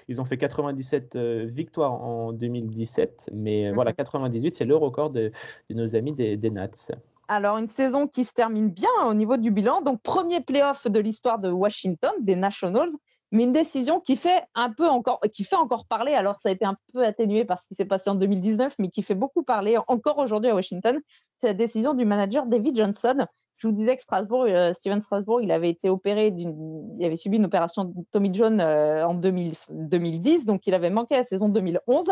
[0.09, 4.57] Ils ont fait 97 victoires en 2017, mais voilà, 98, mm-hmm.
[4.57, 5.31] c'est le record de,
[5.69, 6.71] de, nos amis des, des Nats.
[7.31, 9.83] Alors, une saison qui se termine bien au niveau du bilan.
[9.83, 12.89] Donc, premier playoff de l'histoire de Washington, des Nationals,
[13.33, 16.15] mais une décision qui fait un peu encore, qui fait encore parler.
[16.15, 18.89] Alors, ça a été un peu atténué par ce qui s'est passé en 2019, mais
[18.89, 20.99] qui fait beaucoup parler encore aujourd'hui à Washington.
[21.37, 23.27] C'est la décision du manager David Johnson.
[23.59, 27.37] Je vous disais que Strasbourg, euh, Steven Strasbourg, il avait été opéré il avait subi
[27.37, 32.07] une opération de Tommy John euh, en 2010, donc il avait manqué la saison 2011.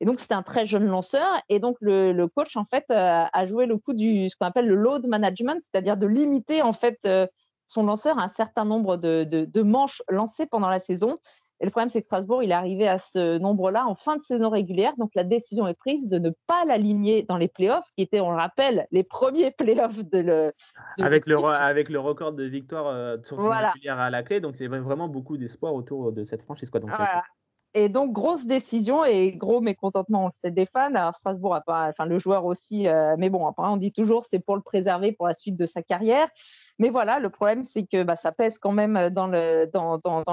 [0.00, 1.26] Et donc, c'était un très jeune lanceur.
[1.48, 4.66] Et donc, le, coach, en fait, euh, a joué le coup du ce qu'on appelle
[4.66, 7.26] le load management, c'est-à-dire de limiter, en fait, euh,
[7.66, 11.16] son lanceur à un certain nombre de, manches lancées pendant la saison.
[11.60, 14.22] Et le problème, c'est que Strasbourg, il est arrivé à ce nombre-là en fin de
[14.22, 14.92] saison régulière.
[14.98, 18.30] Donc, la décision est prise de ne pas l'aligner dans les playoffs, qui étaient, on
[18.30, 20.52] le rappelle, les premiers playoffs de le.
[21.00, 24.40] avec, le avec le record de victoire euh, sur saison régulière à la clé.
[24.40, 26.70] Donc, c'est vraiment beaucoup d'espoir autour de cette franchise.
[26.70, 26.80] Quoi.
[26.80, 26.90] Donc,
[27.76, 30.94] et donc, grosse décision et gros mécontentement, c'est des fans.
[30.94, 34.38] Alors, Strasbourg, pas, enfin, le joueur aussi, euh, mais bon, après, on dit toujours c'est
[34.38, 36.28] pour le préserver pour la suite de sa carrière.
[36.78, 39.68] Mais voilà, le problème, c'est que bah, ça pèse quand même dans, le,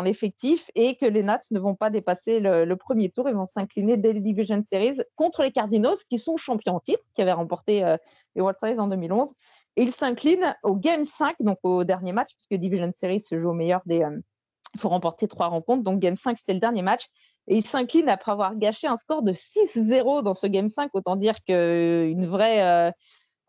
[0.03, 3.27] l'effectif et que les Nats ne vont pas dépasser le, premier tour.
[3.27, 7.03] Ils vont s'incliner dès les Division Series contre les Cardinals, qui sont champions en titre,
[7.13, 7.97] qui avaient remporté euh,
[8.35, 9.29] les World Series en 2011.
[9.77, 13.49] Et ils s'inclinent au Game 5, donc au dernier match, puisque Division Series se joue
[13.49, 14.03] au meilleur des.
[14.03, 14.19] Euh,
[14.73, 15.83] il faut remporter trois rencontres.
[15.83, 17.07] Donc, Game 5, c'était le dernier match.
[17.47, 20.91] Et il s'incline après avoir gâché un score de 6-0 dans ce Game 5.
[20.93, 22.63] Autant dire qu'une vraie.
[22.63, 22.91] Euh,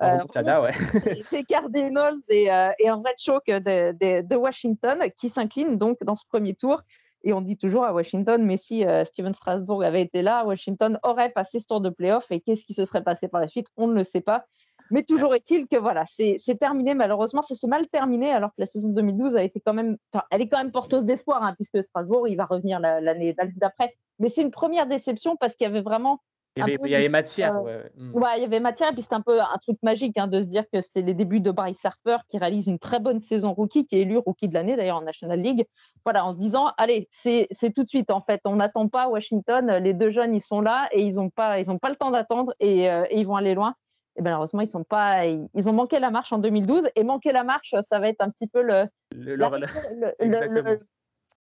[0.02, 0.18] euh,
[0.60, 0.72] ouais.
[1.30, 6.16] c'est Cardinals et, euh, et, un vrai choc de, de, Washington qui s'incline donc dans
[6.16, 6.82] ce premier tour.
[7.22, 11.30] Et on dit toujours à Washington, mais si Steven Strasbourg avait été là, Washington aurait
[11.30, 12.26] passé ce tour de playoff.
[12.32, 13.68] Et qu'est-ce qui se serait passé par la suite?
[13.76, 14.44] On ne le sait pas.
[14.92, 16.94] Mais toujours est-il que voilà, c'est terminé.
[16.94, 19.96] Malheureusement, ça s'est mal terminé alors que la saison 2012 a été quand même,
[20.30, 23.94] elle est quand même porteuse d'espoir hein, puisque Strasbourg, il va revenir l'année d'après.
[24.18, 26.20] Mais c'est une première déception parce qu'il y avait vraiment
[26.56, 27.56] il y avait, matière.
[27.66, 28.14] Euh, mm.
[28.14, 28.30] ouais.
[28.36, 28.90] il y avait matière.
[28.90, 31.14] Et puis c'était un peu un truc magique hein, de se dire que c'était les
[31.14, 34.48] débuts de Bryce Harper qui réalise une très bonne saison rookie, qui est élu rookie
[34.48, 35.64] de l'année d'ailleurs en National League.
[36.04, 38.42] Voilà, en se disant, allez, c'est tout de suite en fait.
[38.44, 39.78] On n'attend pas Washington.
[39.78, 42.52] Les deux jeunes, ils sont là et ils n'ont pas, ils pas le temps d'attendre
[42.60, 43.74] et, euh, et, ils vont aller loin
[44.16, 47.44] et malheureusement, ils sont pas, ils ont manqué la marche en 2012 et manquer la
[47.44, 48.86] marche, ça va être un petit peu le,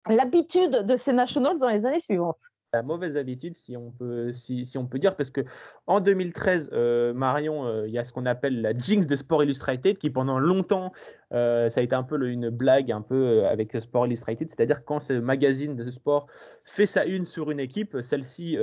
[0.07, 2.41] l'habitude de ces Nationals dans les années suivantes.
[2.73, 5.41] La mauvaise habitude, si on peut, si, si on peut dire, parce que
[5.87, 9.43] en 2013, euh, Marion, euh, il y a ce qu'on appelle la jinx de Sport
[9.43, 10.93] Illustrated, qui pendant longtemps,
[11.33, 14.99] euh, ça a été un peu une blague un peu avec Sport Illustrated, c'est-à-dire quand
[14.99, 16.27] ce magazine de sport
[16.65, 18.57] fait sa une sur une équipe, celle-ci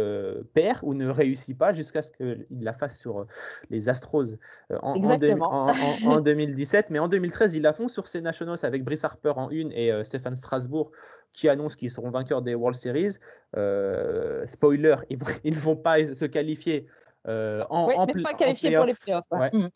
[0.55, 3.27] perd ou ne réussit pas jusqu'à ce qu'il la fasse sur
[3.71, 4.37] les Astros
[4.71, 6.87] en, en, 2017.
[6.91, 9.93] Mais en 2013, ils la font sur ces Nationals avec Brice Harper en une et
[10.05, 10.93] Stéphane Strasbourg
[11.33, 13.17] qui annoncent qu'ils seront vainqueurs des World Series.
[13.57, 14.97] Euh, spoiler,
[15.45, 16.87] ils, ne vont pas se qualifier
[17.27, 19.25] euh, en, oui, en, pas qualifiés pour les playoffs.
[19.53, 19.69] Mm.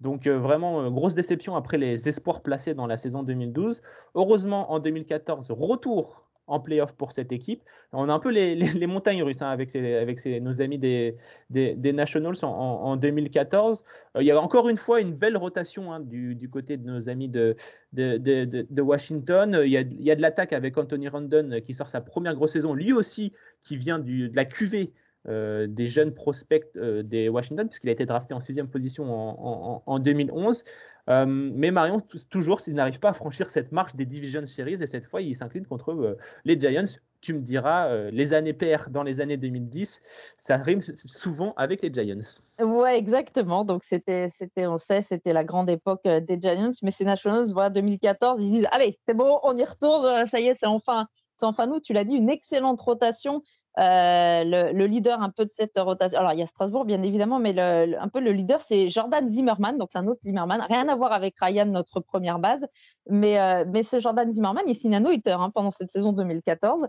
[0.00, 3.82] Donc euh, vraiment grosse déception après les espoirs placés dans la saison 2012.
[4.14, 7.62] Heureusement en 2014 retour en playoff pour cette équipe.
[7.92, 11.16] On a un peu les, les, montagnes russes hein, avec, avec nos amis des,
[11.50, 13.84] des, Nationals en, 2014.
[14.16, 16.86] Euh, il y a encore une fois une belle rotation hein, du, du, côté de
[16.86, 17.54] nos amis de,
[17.92, 19.60] de, de Washington.
[19.62, 22.34] Il y, a, il y a de l'attaque avec Anthony Rondon qui sort sa première
[22.34, 24.92] grosse saison, lui aussi qui vient de la QV
[25.28, 29.82] euh, des jeunes prospects euh, des Washington, puisqu'il a été drafté en sixième position en,
[29.84, 30.64] en 2011.
[31.10, 34.86] Euh, mais Marion, toujours, s'il n'arrive pas à franchir cette marche des Division Series, et
[34.86, 36.98] cette fois, il s'incline contre les Giants.
[37.20, 40.02] tu me diras, les années PR dans les années 2010,
[40.36, 42.40] ça rime souvent avec les Giants.
[42.60, 43.64] Ouais, exactement.
[43.64, 47.70] Donc c'était, c'était, on sait, c'était la grande époque des Giants, mais ces Nationals, voilà,
[47.70, 51.06] 2014, ils disent, allez, c'est bon, on y retourne, ça y est, c'est enfin,
[51.42, 51.80] nous.
[51.80, 53.42] Tu l'as dit, une excellente rotation.
[53.76, 56.18] le, leader un peu de cette rotation.
[56.18, 59.78] Alors il y a Strasbourg bien évidemment, mais un peu le leader c'est Jordan Zimmerman,
[59.78, 62.66] donc c'est un autre Zimmerman, rien à voir avec Ryan notre première base,
[63.08, 66.88] mais, mais ce Jordan Zimmerman il signe un hein, pendant cette saison 2014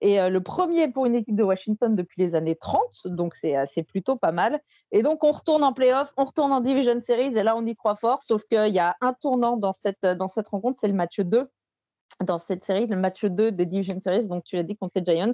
[0.00, 4.16] et le premier pour une équipe de Washington depuis les années 30, donc c'est plutôt
[4.16, 4.60] pas mal.
[4.92, 7.74] Et donc on retourne en playoff, on retourne en Division Series, et là on y
[7.74, 10.94] croit fort, sauf qu'il y a un tournant dans cette, dans cette rencontre, c'est le
[10.94, 11.44] match 2
[12.24, 15.04] dans cette série, le match 2 des Division Series, donc tu l'as dit contre les
[15.04, 15.32] Giants.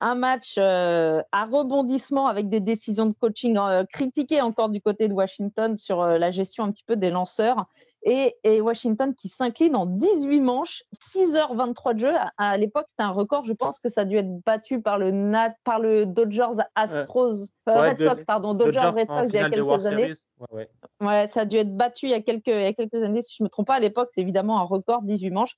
[0.00, 3.58] Un match à rebondissement avec des décisions de coaching
[3.90, 7.66] critiquées encore du côté de Washington sur la gestion un petit peu des lanceurs
[8.06, 12.12] et, Washington qui s'incline en 18 manches, 6h23 de jeu.
[12.38, 13.44] À, l'époque, c'était un record.
[13.44, 17.48] Je pense que ça a dû être battu par le, Nat, par le Dodgers Astros,
[17.68, 20.12] euh, Red Sox, pardon, Dodgers, Red Sox il y a quelques années.
[21.00, 23.22] Ouais, ça a dû être battu il y a quelques, il y a quelques années,
[23.22, 23.74] si je ne me trompe pas.
[23.74, 25.56] À l'époque, c'est évidemment un record, 18 manches.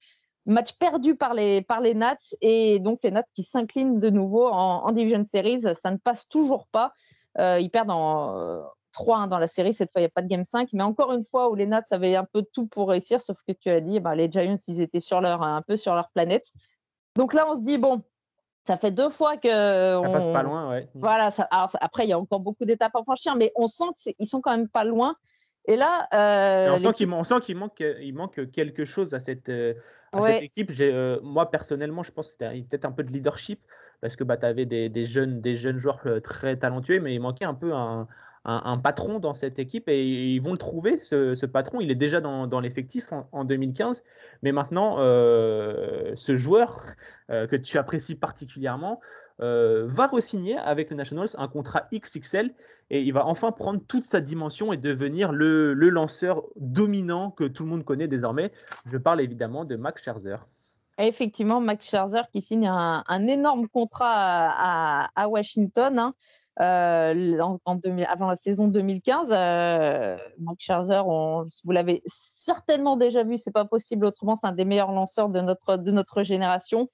[0.49, 4.47] Match perdu par les, par les Nats et donc les Nats qui s'inclinent de nouveau
[4.49, 5.63] en, Division Series.
[5.75, 6.91] Ça ne passe toujours pas.
[7.39, 9.75] Euh, ils perdent en, 3 dans la série.
[9.75, 10.71] Cette fois, il n'y a pas de game 5.
[10.73, 13.53] Mais encore une fois, où les Nats avaient un peu tout pour réussir, sauf que
[13.53, 16.47] tu as dit, bah, les Giants, ils étaient sur leur, un peu sur leur planète.
[17.15, 18.03] Donc là, on se dit, bon,
[18.67, 19.49] ça fait deux fois que.
[19.49, 20.89] Ça passe pas loin, ouais.
[20.95, 21.31] Voilà.
[21.31, 24.41] Ça, après, il y a encore beaucoup d'étapes à franchir, mais on sent qu'ils sont
[24.41, 25.15] quand même pas loin.
[25.69, 26.09] Et là.
[26.15, 27.09] Euh, on, sent qu'il,
[27.57, 29.75] manque, il manque quelque chose à cette, euh,
[30.23, 30.73] cette équipe.
[30.81, 33.61] Euh, moi, personnellement, je pense que c'était peut-être un peu de leadership
[34.01, 37.21] parce que bah, tu avais des, des, jeunes, des jeunes joueurs très talentueux, mais il
[37.21, 38.09] manquait un peu un,
[38.47, 41.81] un, patron dans cette équipe et ils vont le trouver, ce, patron.
[41.81, 44.05] Il est déjà dans, l'effectif en, 2015,
[44.43, 46.85] mais maintenant, euh, ce joueur
[47.29, 49.01] que tu apprécies particulièrement
[49.39, 52.55] va re-signer avec les Nationals un contrat XXL
[52.91, 57.65] et il va enfin prendre toute sa dimension et devenir le, lanceur dominant que tout
[57.65, 58.53] le monde connaît désormais.
[58.87, 60.37] Je parle évidemment de Max Scherzer.
[60.99, 65.99] Effectivement, Max Scherzer qui signe un, énorme contrat à, Washington.
[65.99, 66.15] Hein.
[66.61, 69.29] Euh, en, avant la saison 2015.
[69.31, 70.17] Euh,
[70.59, 75.29] Scherzer, vous l'avez certainement déjà vu, c'est pas possible autrement, c'est un des meilleurs lanceurs
[75.29, 76.89] de notre, de notre génération.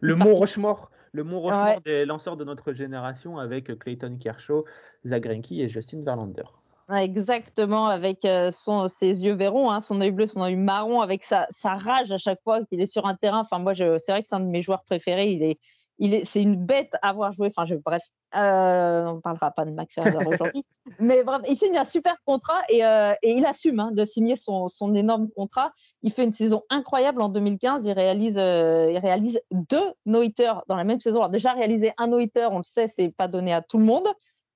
[0.00, 4.64] Le mont Rochemort, le mont Rochemort des lanceurs de notre génération avec Clayton Kershaw,
[5.06, 6.42] Zach Greinke et Justin Verlander.
[6.90, 11.22] Exactement, avec euh, son, ses yeux verrons, hein, son œil bleu, son œil marron, avec
[11.22, 13.40] sa, sa rage à chaque fois qu'il est sur un terrain.
[13.40, 15.30] Enfin, moi, c'est vrai que c'est un de mes joueurs préférés.
[15.30, 15.58] Il est,
[15.98, 17.48] c'est une bête à avoir joué.
[17.48, 18.02] Enfin, je, bref,
[18.34, 20.64] euh, on ne parlera pas de Max Scherzer aujourd'hui.
[20.98, 24.68] Mais bref, il signe un super contrat et, euh, il assume hein, de signer son,
[24.94, 25.72] énorme contrat.
[26.02, 27.86] Il fait une saison incroyable en 2015.
[27.86, 30.22] Il réalise, euh, il réalise deux no
[30.68, 31.18] dans la même saison.
[31.18, 34.08] Alors, déjà, réaliser un no on le sait, c'est pas donné à tout le monde.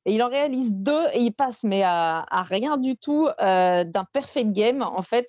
[0.05, 4.05] Et il en réalise deux et il passe, mais à, à rien du tout d'un
[4.13, 4.83] perfect game.
[4.83, 5.27] En fait,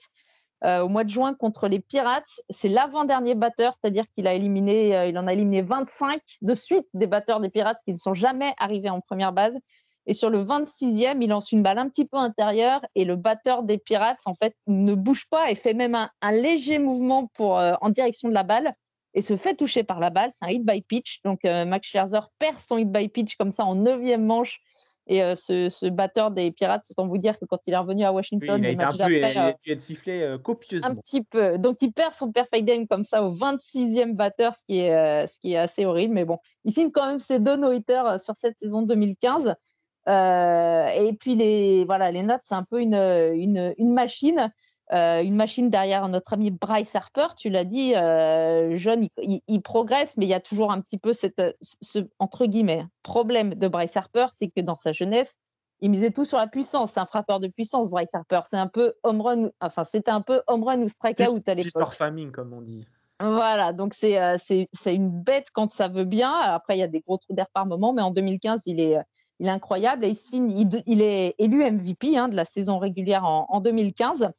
[0.66, 2.42] euh, au mois de juin contre les Pirates.
[2.50, 6.88] C'est l'avant-dernier batteur, c'est-à-dire qu'il a éliminé, euh, il en a éliminé 25 de suite
[6.94, 9.58] des batteurs des Pirates qui ne sont jamais arrivés en première base.
[10.06, 13.64] Et sur le 26e, il lance une balle un petit peu intérieure et le batteur
[13.64, 17.76] des Pirates, en fait, ne bouge pas et fait même un, léger mouvement pour, euh,
[17.80, 18.74] en direction de la balle
[19.14, 20.32] et se fait toucher par la balle.
[20.34, 21.22] C'est un hit by pitch.
[21.24, 24.62] Donc, Max Scherzer perd son hit by pitch comme ça en neuvième manche
[25.10, 28.14] et euh, ce, batteur des Pirates, autant vous dire que quand il est revenu à
[28.14, 29.24] Washington, il a été un peu, il,
[29.74, 30.88] a sifflé euh, copieusement.
[30.88, 31.58] Un petit peu.
[31.58, 35.26] Donc il perd son perfect game comme ça au 26e batteur, ce qui est, euh,
[35.26, 36.14] ce qui est assez horrible.
[36.14, 37.74] Mais bon, il signe quand même ses deux no
[38.20, 39.56] sur cette saison 2015.
[40.08, 44.52] et puis les, voilà, les notes, c'est un peu une, une, une machine.
[44.92, 50.18] Euh, une machine derrière notre ami Bryce Harper, tu l'as dit, euh, jeune, il, progresse,
[50.18, 53.96] mais il y a toujours un petit peu cette, ce, entre guillemets, problème de Bryce
[53.96, 55.38] Harper, c'est que dans sa jeunesse,
[55.82, 56.94] il misait tout sur la puissance.
[56.94, 58.42] C'est un frappeur de puissance, Bryce Harper.
[58.50, 61.84] C'est un peu home run, enfin, c'était un peu home run ou strikeout à l'époque.
[61.86, 62.88] Juste famine, comme on dit.
[63.22, 66.34] Voilà, donc euh, c'est une bête quand ça veut bien.
[66.34, 68.98] Après, il y a des gros trous d'air par moment, mais en 2015, il est,
[69.40, 70.52] il est incroyable et il, signe,
[70.86, 74.30] il, est élu MVP hein, de la saison régulière en, en 2015.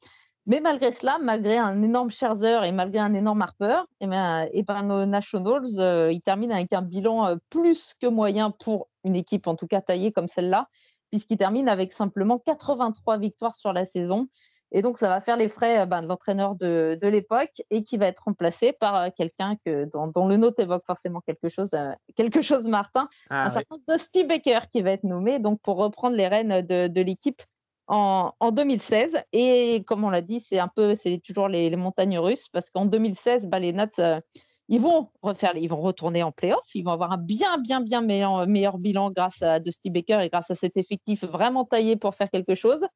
[0.47, 4.49] Mais malgré cela, malgré un énorme Scherzer et malgré un énorme Harper, et eh bien,
[4.53, 8.89] et ben, nos Nationals, euh, ils terminent avec un bilan euh, plus que moyen pour
[9.05, 10.69] une équipe, en tout cas taillée comme celle-là,
[11.11, 14.29] puisqu'ils terminent avec simplement 83 victoires sur la saison.
[14.73, 17.99] Et donc, ça va faire les frais euh, ben, de l'entraîneur de, l'époque et qui
[17.99, 21.73] va être remplacé par quelqu'un que, dont, le note évoque forcément quelque chose,
[22.17, 26.17] quelque chose Martin, ah un certain Dusty Baker qui va être nommé donc, pour reprendre
[26.17, 27.43] les rênes de, de l'équipe
[27.91, 29.19] en, 2016.
[29.33, 32.87] Et comme on l'a dit, c'est un peu, c'est toujours les, montagnes russes parce qu'en
[32.87, 34.21] 2016, bah, les Nats, euh,
[34.69, 36.75] Ils vont refaire, ils vont retourner en playoff.
[36.75, 40.29] Ils vont avoir un bien, bien, bien meilleur, meilleur bilan grâce à Dusty Baker et
[40.29, 42.87] grâce à cet effectif vraiment taillé pour faire quelque chose.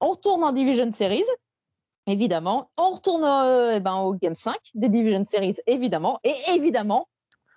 [0.00, 1.24] On retourne en Division Series,
[2.06, 2.70] évidemment.
[2.76, 6.20] On retourne euh, eh ben, au Game 5 des Division Series, évidemment.
[6.22, 7.08] Et évidemment,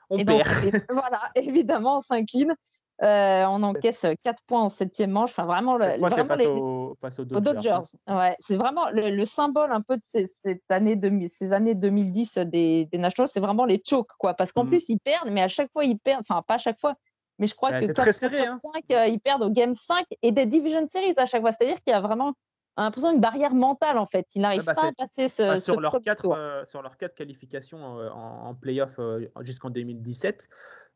[0.10, 0.86] on eh ben, perd.
[0.90, 2.56] voilà, évidemment, on s'incline.
[3.02, 5.30] Euh, on encaisse 4 points en septième manche.
[5.32, 7.80] Enfin, vraiment, le, vraiment face, les- aux, face aux aux Dodgers.
[8.08, 8.18] Hein.
[8.18, 11.76] Ouais, c'est vraiment le, le symbole un peu de ces, cette année 2000 ces années
[11.76, 13.30] 2010 des, des Nationals.
[13.30, 14.34] C'est vraiment les chokes, quoi.
[14.34, 14.70] Parce qu'en Mhm.
[14.70, 16.26] plus, ils perdent, mais à chaque fois, ils perdent.
[16.30, 16.96] Enfin, pas à chaque fois,
[17.38, 18.60] mais je crois Ouais, que c'est 4 très fois serré, sur hein.
[18.90, 21.54] 5, ils perdent au Game 5 et des Division Series à chaque fois.
[21.54, 22.34] C'est-à-dire qu'il y a vraiment
[22.76, 24.26] l'impression une barrière mentale, en fait.
[24.36, 26.36] Ils n'arrivent bah, pas à passer ce, sur, leurs quatre, tour.
[26.36, 30.46] euh, sur leurs quatre qualifications euh, en, en playoff euh, jusqu'en 2017, euh,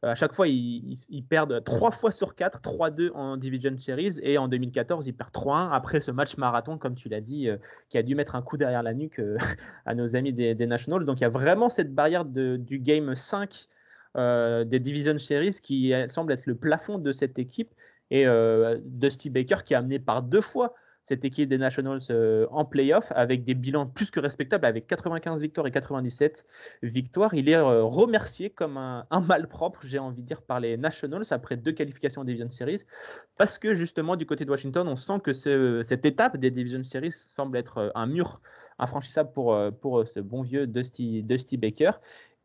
[0.03, 4.47] à chaque fois, ils, perdent 3 fois sur 4, 3-2 en Division Series, et en
[4.47, 7.57] 2014, ils perdent 3-1 après ce match marathon, comme tu l'as dit, euh,
[7.89, 9.37] qui a dû mettre un coup derrière la nuque euh,
[9.85, 11.05] à nos amis des, Nationals.
[11.05, 13.67] Donc il y a vraiment cette barrière du Game 5
[14.15, 17.73] euh, des Division Series qui semble être le plafond de cette équipe,
[18.13, 20.75] et euh, Dusty Baker qui a amené par deux fois
[21.05, 25.41] cette équipe des Nationals euh, en playoff avec des bilans plus que respectables, avec 95
[25.41, 26.45] victoires et 97
[26.81, 27.33] victoires.
[27.33, 31.25] Il est euh, remercié comme un, un malpropre, j'ai envie de dire, par les Nationals
[31.31, 32.83] après deux qualifications en Division Series,
[33.37, 36.83] parce que justement du côté de Washington, on sent que ce- cette étape des Division
[36.83, 38.41] Series semble être euh, un mur
[38.79, 41.91] infranchissable pour, pour ce bon vieux Dusty, Dusty Baker.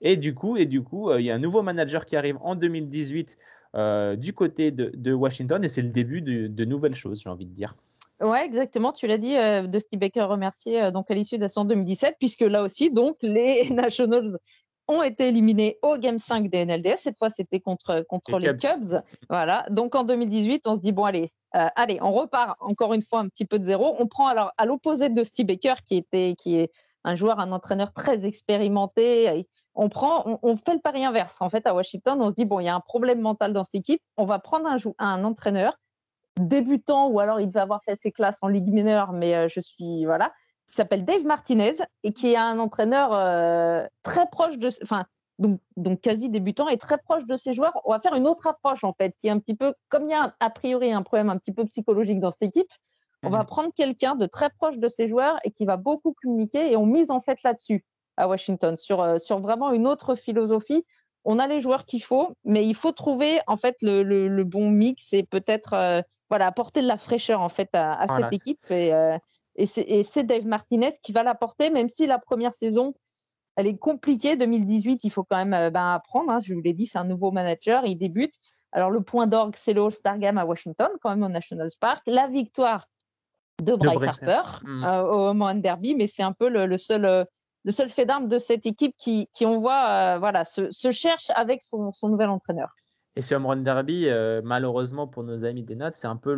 [0.02, 2.54] Et du coup, et du coup, il y a un nouveau manager qui arrive en
[2.54, 3.38] 2018
[3.74, 7.52] euh, du côté de, Washington, et c'est le début de nouvelles choses, j'ai envie de
[7.52, 7.74] dire.
[8.20, 8.92] Ouais, exactement.
[8.92, 12.16] Tu l'as dit, euh, Dusty Baker remercié euh, donc à l'issue de la saison 2017,
[12.18, 14.38] puisque là aussi, donc les Nationals
[14.88, 16.96] ont été éliminés au Game 5 des NLDS.
[16.96, 18.70] Cette fois, c'était contre, contre Les les Cubs.
[18.70, 19.02] Cubs.
[19.28, 19.66] Voilà.
[19.70, 23.20] Donc en 2018, on se dit bon, allez, euh, allez, on repart encore une fois
[23.20, 23.94] un petit peu de zéro.
[23.98, 26.70] On prend alors à l'opposé de Dusty Baker, qui était, qui est
[27.04, 29.46] un joueur, un entraîneur très expérimenté.
[29.74, 31.36] On prend, on, on fait le pari inverse.
[31.40, 33.64] En fait, à Washington, on se dit bon, il y a un problème mental dans
[33.64, 34.02] cette équipe.
[34.16, 35.78] On va prendre un, un entraîneur
[36.41, 39.61] débutant ou alors il devait avoir fait ses classes en ligue mineure, mais euh, je
[39.61, 40.32] suis voilà,
[40.68, 45.05] qui s'appelle Dave Martinez et qui est un entraîneur euh, très proche de, enfin
[45.39, 47.80] donc, donc quasi débutant et très proche de ses joueurs.
[47.84, 50.11] On va faire une autre approche en fait, qui est un petit peu comme il
[50.11, 52.68] y a a priori un problème un petit peu psychologique dans cette équipe.
[53.24, 53.47] On va Mhm.
[53.47, 56.86] prendre quelqu'un de très proche de ses joueurs et qui va beaucoup communiquer et on
[56.86, 57.84] mise en fait là-dessus
[58.16, 60.84] à Washington sur, euh, sur vraiment une autre philosophie.
[61.24, 64.44] On a les joueurs qu'il faut, mais il faut trouver en fait le, le- le
[64.44, 66.00] bon mix et peut-être euh,
[66.30, 69.16] voilà apporter de la fraîcheur en fait à, à Voilà, cette équipe et, euh,
[69.56, 72.94] et c'est Dave Martinez qui va l'apporter, même si la première saison
[73.56, 74.36] elle est compliquée.
[74.36, 76.30] 2018, il faut quand même euh, ben, apprendre.
[76.30, 76.38] hein.
[76.40, 78.34] Je vous l'ai dit, c'est un nouveau manager, il débute.
[78.70, 82.02] Alors le point d'orgue, c'est le All-Star Game à Washington, quand même au National Park.
[82.06, 82.86] La victoire
[83.60, 84.66] de Bryce Bryce Harper Harper.
[84.66, 84.84] Mm.
[84.84, 87.26] euh, au Home Derby, mais c'est un peu le, le seul,
[87.68, 91.60] le seul fait d'arme de cette équipe qui, on voit, euh, voilà, se, cherche avec
[91.62, 92.70] son, nouvel entraîneur.
[93.14, 94.08] Et ce home run derby,
[94.42, 96.32] malheureusement pour nos amis des Nats, c'est un peu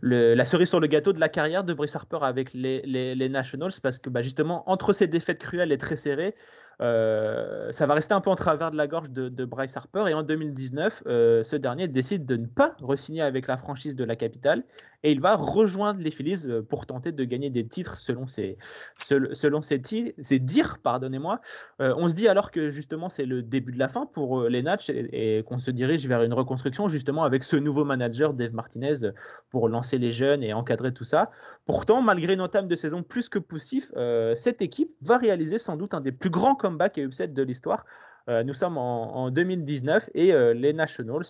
[0.00, 3.98] la cerise sur le gâteau de la carrière de Brice Harper avec les, Nationals, parce
[3.98, 6.36] que bah, justement, entre ces défaites cruelles et très serrées,
[6.80, 10.04] ça va rester un peu en travers de la gorge de, Bryce Harper.
[10.08, 14.04] Et en 2019, euh, ce dernier décide de ne pas re-signer avec la franchise de
[14.04, 14.64] la capitale
[15.04, 18.56] et il va rejoindre les Phillies euh, pour tenter de gagner des titres selon ses,
[19.04, 19.82] sel- selon ses,
[20.20, 20.78] ses dires.
[20.82, 21.40] Pardonnez-moi.
[21.80, 24.48] Euh, on se dit alors que justement c'est le début de la fin pour euh,
[24.48, 28.54] les Nats et, qu'on se dirige vers une reconstruction justement avec ce nouveau manager Dave
[28.54, 29.12] Martinez euh,
[29.50, 31.30] pour lancer les jeunes et encadrer tout ça.
[31.66, 35.76] Pourtant, malgré une entame de saison plus que poussif, euh, cette équipe va réaliser sans
[35.76, 37.84] doute un des plus grands comebacks et upsets de l'histoire.
[38.28, 41.26] Euh, nous sommes en, en 2019 et euh, les Nationals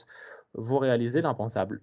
[0.55, 1.81] vont réaliser l'impensable.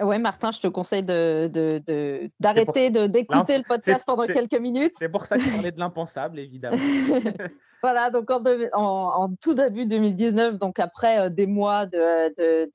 [0.00, 4.60] Ouais, Martin, je te conseille de, de- de- d'arrêter de, d'écouter le podcast pendant quelques
[4.60, 4.92] minutes.
[4.96, 6.76] C'est pour ça que parlais de l'impensable, évidemment.
[7.82, 8.82] voilà, donc en, deux- en-
[9.24, 12.70] en tout début 2019, donc après euh, des mois de, de,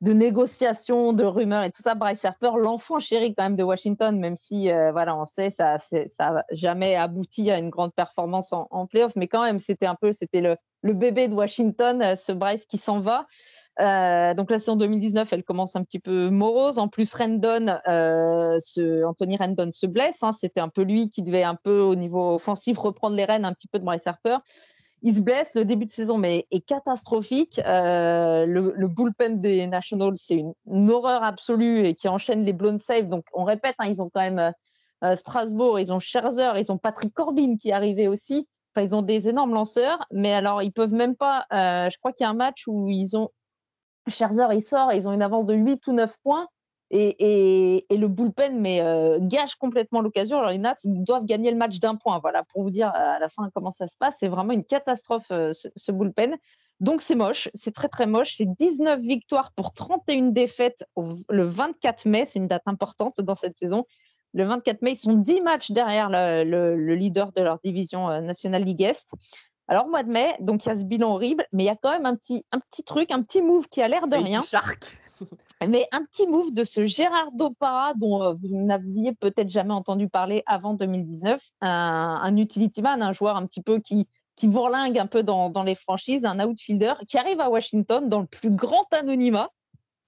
[0.00, 4.18] de- négociations, de rumeurs et tout ça, Bryce Harper, l'enfant chéri quand même de Washington,
[4.18, 5.78] même si euh, voilà, on sait ça,
[6.18, 9.96] n'a jamais abouti à une grande performance en, en playoff, mais quand même c'était un
[9.96, 13.26] peu, c'était le, bébé de Washington, euh, ce Bryce qui s'en va.
[13.80, 16.78] Euh, donc la saison 2019, elle commence un petit peu morose.
[16.78, 18.58] En plus, Rendon, euh,
[19.04, 20.22] Anthony Rendon se blesse.
[20.22, 20.32] hein.
[20.32, 23.52] C'était un peu lui qui devait un peu au niveau offensif reprendre les rênes un
[23.52, 24.38] petit peu de Bryce Harper.
[25.02, 25.54] Il se blesse.
[25.54, 27.60] Le début de saison est catastrophique.
[27.64, 30.36] Euh, le, bullpen des Nationals, c'est
[30.66, 33.08] une, horreur absolue et qui enchaîne les blown saves.
[33.08, 34.52] Donc on répète, hein, ils ont quand même
[35.04, 38.48] euh, Strasbourg, ils ont Scherzer, ils ont Patrick Corbin qui est arrivé aussi.
[38.74, 41.46] Enfin, ils ont des énormes lanceurs, mais alors ils peuvent même pas.
[41.52, 43.30] euh, je crois qu'il y a un match où ils ont
[44.08, 46.48] Scherzer, il sort, ils ont une avance de 8 ou 9 points.
[46.90, 48.82] Et, le bullpen mais,
[49.20, 50.38] gâche complètement l'occasion.
[50.38, 52.18] Alors les Nats doivent gagner le match d'un point.
[52.18, 54.16] Voilà, pour vous dire à la fin comment ça se passe.
[54.20, 56.36] C'est vraiment une catastrophe ce, bullpen.
[56.80, 58.34] Donc c'est moche, c'est très très moche.
[58.36, 60.84] C'est 19 victoires pour 31 défaites
[61.28, 62.24] le 24 mai.
[62.26, 63.84] C'est une date importante dans cette saison.
[64.34, 68.82] Le 24 mai, ils sont 10 matchs derrière le, leader de leur division National League
[68.82, 69.12] Est.
[69.68, 71.76] Alors, mois de mai, donc il y a ce bilan horrible, mais il y a
[71.76, 74.40] quand même un petit, un petit truc, un petit move qui a l'air de rien.
[74.42, 74.98] Shark.
[75.66, 80.08] Mais un petit move de ce Gérard Dopara dont euh, vous n'aviez peut-être jamais entendu
[80.08, 84.06] parler avant 2019, un, un, utility man, un joueur un petit peu qui,
[84.36, 88.20] qui bourlingue un peu dans, dans, les franchises, un outfielder qui arrive à Washington dans
[88.20, 89.50] le plus grand anonymat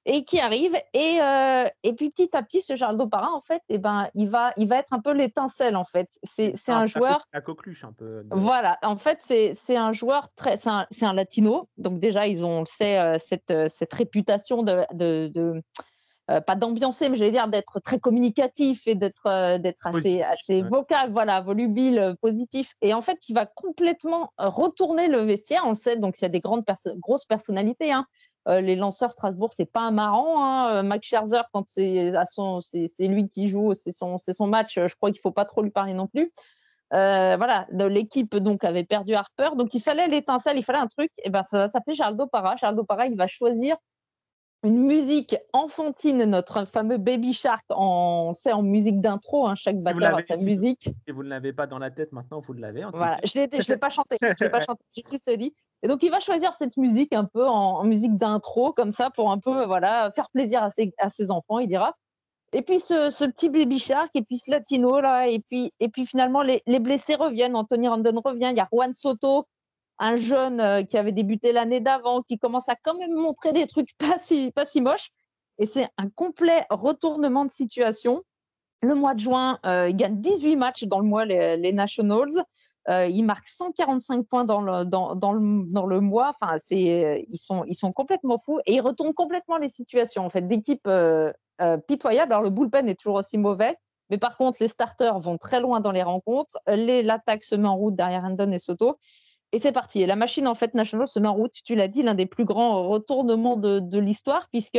[0.06, 0.74] et qui arrive.
[0.94, 4.28] Et, euh, et puis petit à petit, ce Gérard Dopara, en fait, eh ben, il,
[4.28, 6.18] va, il va être un peu l'étincelle, en fait.
[6.22, 7.26] C'est un joueur.
[7.32, 8.24] La coqueluche, un peu.
[8.30, 10.56] Voilà, en fait, c'est un joueur très.
[10.56, 11.68] C'est un, un, latino.
[11.78, 14.84] Donc, déjà, ils ont, on le sait, euh, cette, euh, cette réputation de.
[14.92, 15.62] de, de
[16.46, 21.40] pas d'ambiancer, mais j'allais dire d'être très communicatif et d'être d'être assez, assez vocal, voilà,
[21.40, 22.74] volubile, positif.
[22.82, 25.62] Et en fait, il va complètement retourner le vestiaire.
[25.64, 26.64] On le sait, donc il y a des grandes
[26.98, 27.90] grosses personnalités.
[27.90, 28.06] Hein.
[28.48, 30.42] Euh, les lanceurs Strasbourg, c'est pas marrant.
[30.42, 30.76] Hein.
[30.76, 32.12] Euh, Max Scherzer, quand c'est
[32.88, 34.74] c'est lui qui joue, c'est son, son match.
[34.76, 36.32] Je crois qu'il faut pas trop lui parler non plus.
[36.92, 41.12] Euh, voilà, l'équipe donc avait perdu Harper, donc il fallait l'étincelle, il fallait un truc.
[41.22, 42.56] Et ben ça va s'appeler Charles Para.
[42.56, 43.76] Charles Para, il va choisir
[44.62, 50.16] une musique enfantine, notre fameux Baby Shark, en, c'est en musique d'intro, hein, chaque batteur
[50.16, 50.90] a sa musique.
[51.06, 52.84] Si vous ne l'avez pas dans la tête maintenant, vous l'avez.
[52.92, 55.54] Voilà, je ne l'ai pas chanté, je l'ai pas chanté, j'ai juste dit.
[55.82, 59.30] Et donc il va choisir cette musique un peu en, musique d'intro, comme ça, pour
[59.30, 61.96] un peu voilà, faire plaisir à ses, à ses enfants, il dira.
[62.52, 65.88] Et puis ce, ce, petit Baby Shark, et puis ce latino, là, et puis, et
[65.88, 69.46] puis finalement les, les blessés reviennent, Anthony Randon revient, il y a Juan Soto,
[70.00, 73.66] un jeune euh, qui avait débuté l'année d'avant, qui commence à quand même montrer des
[73.66, 75.10] trucs pas si, pas si moches.
[75.58, 78.22] Et c'est un complet retournement de situation.
[78.82, 82.44] Le mois de juin, euh, il gagne 18 matchs dans le mois, les, Nationals.
[82.88, 86.34] Euh, il marque 145 points dans le, dans, dans le, dans le mois.
[86.40, 90.30] Enfin, c'est, ils, sont, ils sont complètement fous et ils retournent complètement les situations en
[90.30, 90.88] fait, d'équipe
[91.60, 92.32] euh, pitoyable.
[92.32, 93.76] Alors, le bullpen est toujours aussi mauvais.
[94.08, 96.58] Mais par contre, les starters vont très loin dans les rencontres.
[96.66, 98.96] L'attaque se met en route derrière Andon et Soto.
[99.52, 100.00] Et c'est parti.
[100.00, 101.52] Et la machine, en fait, National se met en route.
[101.64, 104.78] Tu l'as dit, l'un des plus grands retournements de, de l'histoire, puisque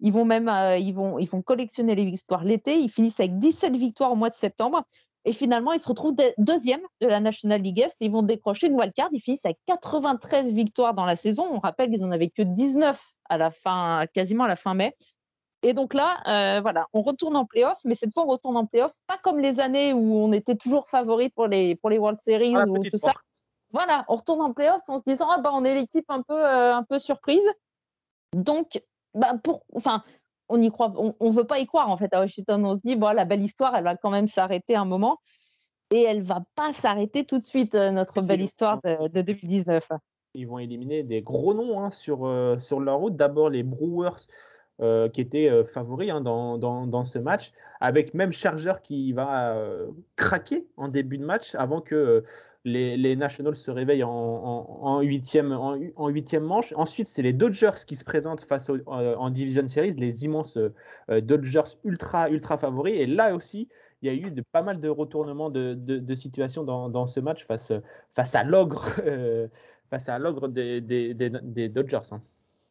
[0.00, 2.78] ils vont même euh, ils vont, ils vont collectionner les victoires l'été.
[2.78, 4.82] Ils finissent avec 17 victoires au mois de septembre.
[5.24, 7.96] Et finalement, ils se retrouvent deuxième de la National League Est.
[8.00, 9.08] Ils vont décrocher une wildcard.
[9.12, 11.46] Ils finissent avec 93 victoires dans la saison.
[11.50, 13.00] On rappelle qu'ils en avaient que 19
[13.30, 14.96] à la fin, quasiment à la fin mai.
[15.62, 18.66] Et donc là, euh, voilà, on retourne en playoff, mais cette fois, on retourne en
[18.66, 22.18] playoff, pas comme les années où on était toujours favori pour les, pour les World
[22.18, 23.12] Series ou tout ça
[23.72, 26.34] voilà, on retourne en playoff en se disant ah bah on est l'équipe un peu
[26.34, 27.42] euh, un peu surprise.
[28.34, 28.82] Donc
[29.14, 30.02] bah pour enfin
[30.48, 32.80] on y croit on, on, veut pas y croire en fait à Washington, on se
[32.80, 35.18] dit bon la belle histoire, elle va quand même s'arrêter un moment
[35.90, 39.88] et elle va pas s'arrêter tout de suite euh, notre belle histoire de, 2019.
[40.34, 43.16] Ils vont éliminer des gros noms hein, sur, euh, sur leur route.
[43.16, 44.26] D'abord les Brewers
[45.12, 49.56] qui étaient favoris hein, dans, dans, dans, ce match, avec même Charger qui va
[50.16, 52.24] craquer en début de match avant que
[52.64, 55.76] les, Nationals se réveillent en, huitième, en,
[56.40, 56.72] manche.
[56.76, 61.20] Ensuite, c'est les Dodgers qui se présentent face euh, en Division Series, les immenses euh,
[61.20, 62.94] Dodgers ultra, ultra favoris.
[62.94, 63.68] Et là aussi,
[64.02, 67.72] il y a eu pas mal de retournements de, situation dans, ce match face,
[68.10, 69.48] face à l'ogre euh,
[69.90, 72.12] face à l'ogre des, des, Dodgers.
[72.12, 72.22] Hein.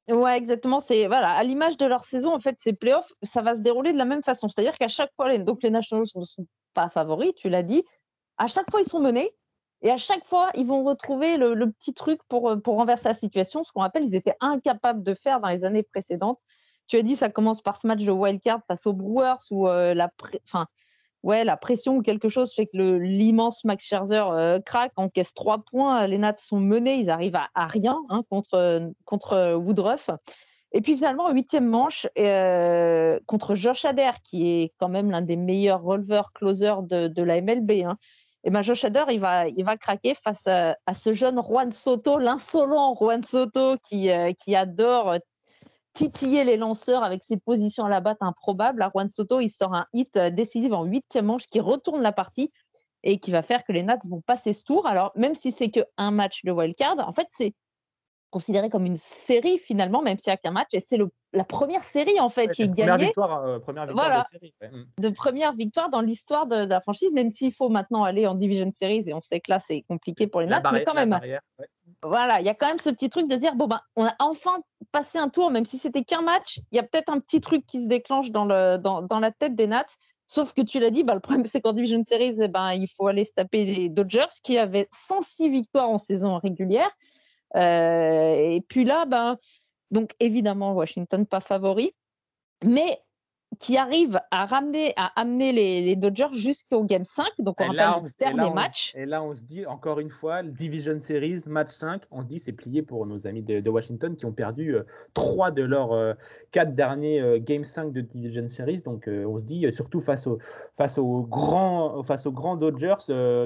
[0.10, 0.80] Ouais, exactement.
[0.80, 3.94] C'est voilà, à l'image de leur saison, en fait, ces playoffs, ça va se dérouler
[3.94, 4.48] de la même façon.
[4.50, 7.84] C'est-à-dire qu'à chaque fois, les, donc les Nationals ne sont pas favoris, tu l'as dit.
[8.38, 9.32] À chaque fois, ils sont menés.
[9.82, 13.14] Et à chaque fois, ils vont retrouver le, petit truc pour, euh, pour renverser la
[13.14, 16.40] situation, ce qu'on rappelle, ils étaient incapables de faire dans les années précédentes.
[16.88, 19.94] Tu as dit, ça commence par ce match de wildcard face aux Brewers où euh,
[19.94, 20.12] la,
[20.44, 20.68] enfin,
[21.24, 25.64] ouais, la pression ou quelque chose fait que l'immense Max Scherzer euh, craque, encaisse trois
[25.64, 26.06] points.
[26.06, 30.10] Les Nats sont menés, ils arrivent à, rien hein, contre, contre Woodruff.
[30.74, 32.08] Et puis finalement, huitième manche
[33.26, 37.42] contre Josh Adair, qui est quand même l'un des meilleurs releveurs closers de, de la
[37.42, 37.84] MLB.
[37.84, 37.98] Hein
[38.44, 42.18] et ben Josh Hader, il va, il va craquer face à, ce jeune Juan Soto,
[42.18, 45.18] l'insolent Juan Soto qui, euh, qui adore
[45.94, 48.88] titiller les lanceurs avec ses positions à la batte improbables.
[48.94, 52.52] Juan Soto, il sort un hit décisif en huitième manche qui retourne la partie
[53.04, 54.88] et qui va faire que les Nats vont passer ce tour.
[54.88, 57.54] Alors, même si c'est qu'un match de wildcard, en fait, c'est
[58.32, 60.70] considéré comme une série finalement, même s'il n'y a qu'un match.
[60.74, 60.98] Et c'est
[61.34, 63.06] la première série en fait qui est gagnée.
[63.06, 64.54] Victoire, euh, première victoire de série.
[64.62, 64.84] Mm.
[64.98, 68.72] De première victoire dans l'histoire de, la franchise, même s'il faut maintenant aller en Division
[68.72, 71.20] Series et on sait que là c'est compliqué pour les Nats, mais quand même.
[72.02, 74.16] voilà, il y a quand même ce petit truc de dire bon ben, on a
[74.20, 74.62] enfin
[74.92, 77.66] passé un tour, même si c'était qu'un match, il y a peut-être un petit truc
[77.68, 79.86] qui se déclenche dans, le, dans, dans la tête des Nats.
[80.28, 82.88] Sauf que tu l'as dit, bah, le problème c'est qu'en Division Series, eh ben, il
[82.88, 86.90] faut aller se taper les Dodgers qui avaient 106 victoires en saison régulière.
[87.56, 89.38] Euh, et puis là, ben,
[89.92, 91.94] donc évidemment, Washington pas favori.
[92.64, 93.02] Mais
[93.60, 98.10] qui arrive à ramener, à amener les, Dodgers jusqu'au Game 5, donc on rappelle le
[98.18, 98.94] dernier match.
[98.96, 102.40] Et là, on se dit, encore une fois, Division Series, match 5, on se dit
[102.40, 104.84] c'est plié pour nos amis de, Washington qui ont perdu euh,
[105.14, 106.14] trois de leurs euh,
[106.52, 108.82] quatre derniers euh, Game 5 de Division Series.
[108.82, 110.40] Donc on se dit, surtout face, au,
[110.76, 112.96] face, aux grands, face aux grands Dodgers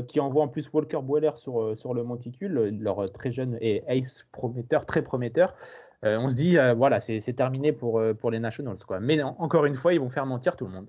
[0.07, 4.25] qui envoient en plus Walker Boiler sur, sur le monticule, leur très jeune et ace
[4.31, 5.55] prometteur, très prometteur.
[6.05, 8.77] Euh, on se dit, euh, voilà, c'est terminé pour, euh, pour les Nationals.
[8.87, 8.99] Quoi.
[8.99, 10.87] Mais encore une fois, ils vont faire mentir tout le monde.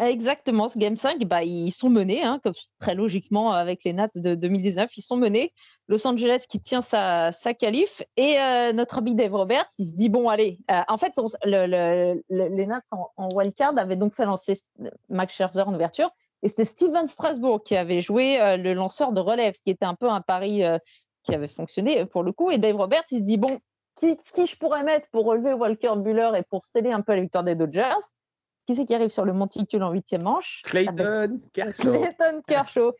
[0.00, 4.08] Exactement, ce Game 5, bah, ils sont menés, hein, comme, très logiquement avec les Nats
[4.14, 5.52] de 2019, ils sont menés.
[5.88, 8.36] Los Angeles qui tient sa, sa qualif et
[8.74, 11.12] notre ami Dave Roberts, il se dit bon allez, en fait
[11.44, 14.60] les Nats en, en, wildcard avaient donc fait lancer
[15.08, 16.10] Max Scherzer en ouverture
[16.44, 19.96] et c'était Steven Strasbourg qui avait joué le lanceur de relève, ce qui était un
[19.96, 20.62] peu un pari
[21.24, 22.52] qui avait fonctionné pour le coup.
[22.52, 23.58] Et Dave Roberts, il se dit bon,
[23.98, 27.44] qui, je pourrais mettre pour relever Walker Buller et pour sceller un peu la victoire
[27.44, 28.00] des Dodgers?
[28.66, 30.62] Qui c'est qui arrive sur le monticule en huitième manche?
[30.64, 31.92] Clayton ah ben, Kershaw.
[31.92, 32.92] Clayton Kershaw.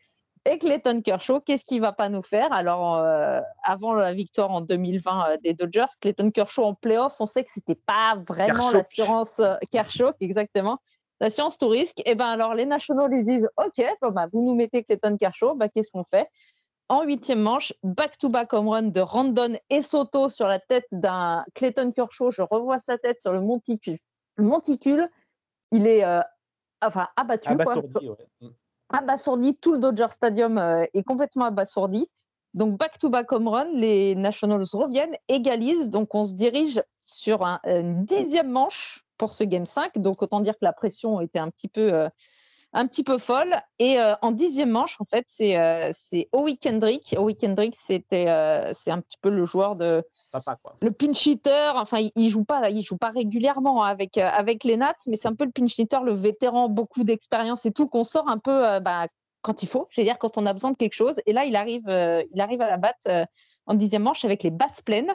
[0.45, 2.51] Et Clayton Kershaw, qu'est-ce qu'il va pas nous faire?
[2.53, 7.25] Alors, euh, avant la victoire en 2020 euh, des Dodgers, Clayton Kershaw en playoff, on
[7.25, 10.79] sait que c'était pas vraiment l'assurance euh, Kershaw, exactement,
[11.19, 12.01] l'assurance tout risque.
[12.05, 15.55] Et ben alors, les Nationals ils disent, ok, bon, bah, vous nous mettez Clayton Kershaw,
[15.55, 16.27] bah, qu'est-ce qu'on fait?
[16.89, 21.91] En huitième manche, back-to-back home run de Randon et Soto sur la tête d'un Clayton
[21.91, 22.31] Kershaw.
[22.31, 23.99] Je revois sa tête sur le monticule.
[24.35, 25.07] Le monticule,
[25.71, 26.21] il est euh,
[26.81, 27.49] enfin abattu.
[27.49, 28.09] Abasourdi,
[28.41, 28.47] mm.
[28.89, 29.55] Abasourdi.
[29.57, 32.09] Tout le Dodger Stadium euh, est complètement abasourdi.
[32.55, 35.89] Donc back-to-back home run, les Nationals reviennent, égalisent.
[35.89, 39.99] Donc on se dirige sur un, une dixième manche pour ce Game 5.
[39.99, 41.93] Donc autant dire que la pression était un petit peu...
[41.93, 42.09] Euh,
[42.73, 43.61] un petit peu folle.
[43.79, 45.91] Et euh, en dixième manche, en fait, c'est euh,
[46.33, 47.15] Owi Kendrick.
[47.17, 50.03] Owi Kendrick, c'était euh, c'est un petit peu le joueur de
[50.81, 51.71] le pinch hitter.
[51.75, 55.35] Enfin, il, joue pas, il joue pas régulièrement avec avec les Nats, mais c'est un
[55.35, 59.07] peu le pinch hitter, le vétéran, beaucoup d'expérience et tout, qu'on sort un peu bah,
[59.41, 59.87] quand il faut.
[59.89, 61.15] Je veux dire quand on a besoin de quelque chose.
[61.25, 63.07] Et là, il arrive, il arrive à la batte
[63.65, 65.13] en dixième manche avec les basses pleines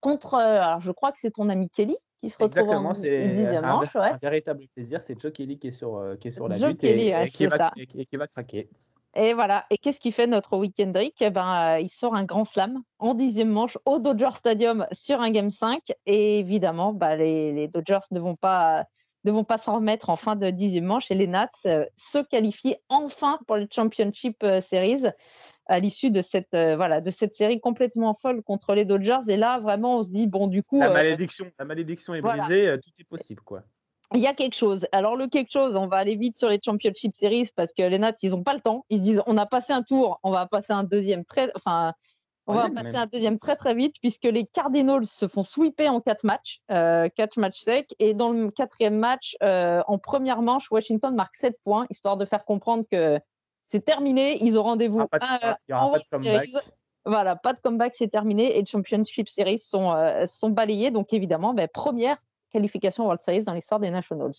[0.00, 0.34] contre.
[0.34, 4.16] alors, je crois que c'est ton ami Kelly qui se retrouve Exactement, c'est un, un,
[4.16, 5.02] véritable plaisir.
[5.02, 7.46] C'est Joe Kelly qui est sur, euh, qui est sur la Joe lutte et, qui
[7.46, 8.68] va, et, qui va, craquer.
[9.14, 9.66] Et voilà.
[9.70, 13.14] Et qu'est-ce qu'il fait notre week-end eh ben, euh, Il sort un grand slam en
[13.14, 15.92] dixième manche au Dodger Stadium sur un Game 5.
[16.06, 18.86] Et évidemment, bah, les, les, Dodgers ne vont pas
[19.24, 22.18] ne vont pas s'en remettre en fin de dixième manche et les Nats euh, se
[22.18, 25.04] qualifient enfin pour le Championship Series
[25.66, 29.28] à l'issue de cette euh, voilà de cette série complètement folle contre les Dodgers.
[29.28, 32.20] Et là, vraiment, on se dit bon, du coup, la euh, malédiction, la malédiction est
[32.20, 33.62] brisée, euh, tout est possible, quoi.
[34.12, 34.86] Il y a quelque chose.
[34.92, 37.98] Alors le quelque chose, on va aller vite sur les Championship Series parce que les
[37.98, 38.84] Nats, ils n'ont pas le temps.
[38.90, 41.94] Ils disent, on a passé un tour, on va passer un deuxième très, enfin,
[42.46, 46.02] on va passer un deuxième très très vite puisque les Cardinals se font sweeper en
[46.02, 47.94] quatre matchs, quatre matchs secs.
[47.98, 52.44] Et dans le quatrième match, en première manche, Washington marque 7 points, histoire de faire
[52.44, 53.18] comprendre que
[53.64, 54.38] c'est terminé.
[54.42, 55.08] Ils ont rendez-vous en
[55.68, 56.54] World Series.
[57.06, 58.56] Voilà, pas de comeback, c'est terminé.
[58.56, 60.90] Et les Championship Series sont, euh, sont balayés.
[60.90, 62.16] Donc, évidemment, ben, première
[62.50, 64.32] qualification World Series dans l'histoire des Nationals.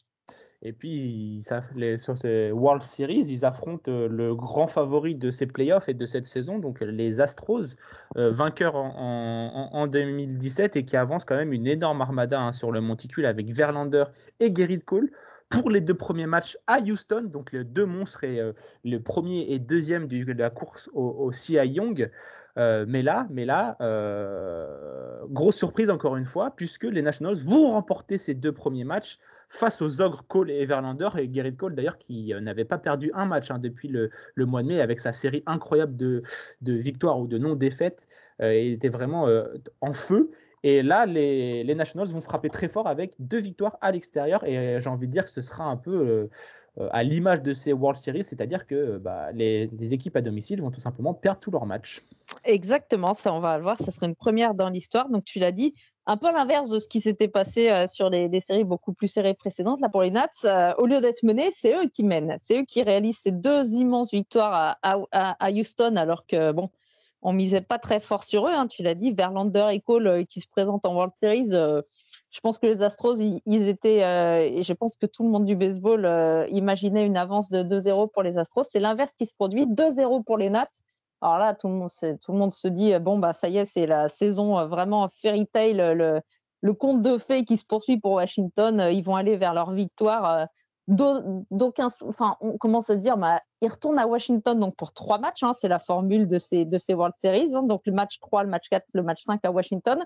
[0.62, 5.30] Et puis, ça, les, sur ces World Series, ils affrontent euh, le grand favori de
[5.30, 7.76] ces playoffs et de cette saison, donc les Astros,
[8.18, 12.72] euh, vainqueurs en, en, 2017 et qui avancent quand même une énorme armada hein, sur
[12.72, 14.06] le monticule avec Verlander
[14.40, 15.12] et Gerrit Cole
[15.50, 17.30] pour les deux premiers matchs à Houston.
[17.32, 21.32] Donc les deux monstres et euh, le premier et deuxième de la course au, au
[21.32, 22.10] CI Young.
[22.58, 27.72] Euh, mais là, mais là euh, grosse surprise encore une fois, puisque les Nationals vont
[27.72, 29.20] remporter ces deux premiers matchs
[29.50, 33.26] face aux ogres Cole et Verlander et Gerrit Cole d'ailleurs qui n'avait pas perdu un
[33.26, 36.24] match hein, depuis le, mois de mai avec sa série incroyable de,
[36.62, 38.08] de victoires ou de non-défaites.
[38.40, 39.28] il était vraiment
[39.82, 40.32] en feu
[40.68, 44.44] et là, les, Nationals vont frapper très fort avec deux victoires à l'extérieur.
[44.46, 46.30] Et j'ai envie de dire que ce sera un peu euh,
[46.80, 50.72] euh, à l'image de ces World Series, c'est-à-dire que bah, les, équipes à domicile vont
[50.72, 52.02] tout simplement perdre tous leurs matchs.
[52.46, 55.08] Exactement, ça on va le voir, ça sera une première dans l'histoire.
[55.10, 55.72] Donc tu l'as dit,
[56.08, 59.36] un peu l'inverse de ce qui s'était passé euh, sur les, séries beaucoup plus serrées
[59.36, 59.82] précédentes.
[59.82, 62.82] Là pour les Nats, au lieu d'être menés, c'est eux qui mènent, c'est eux qui
[62.82, 66.72] réalisent ces deux immenses victoires à, à Houston, alors que bon
[67.26, 68.54] on misait pas très fort sur eux.
[68.54, 71.50] Hein, tu l'as dit, Verlander et Cole euh, qui se présentent en World Series.
[71.54, 71.82] Euh,
[72.30, 75.46] je pense que les Astros, ils, étaient, euh, et je pense que tout le monde
[75.46, 76.06] du baseball
[76.52, 78.68] imaginait une avance de 2-0 pour les Astros.
[78.70, 80.68] C'est l'inverse qui se produit, 2-0 pour les Nats.
[81.22, 83.66] Alors là, tout le monde, tout le monde se dit bon bah ça y est,
[83.66, 86.22] c'est la saison vraiment fairy tale, le,
[86.62, 88.90] le conte de fées qui se poursuit pour Washington.
[88.92, 90.48] Ils vont aller vers leur victoire
[90.88, 95.44] d'aucun, enfin, on commence à dire, bah, il retourne à Washington donc pour trois matchs,
[95.44, 97.64] hein, c'est la formule de ces, de ces World Series, hein.
[97.64, 100.06] donc le match 3, le match 4, le match 5 à Washington.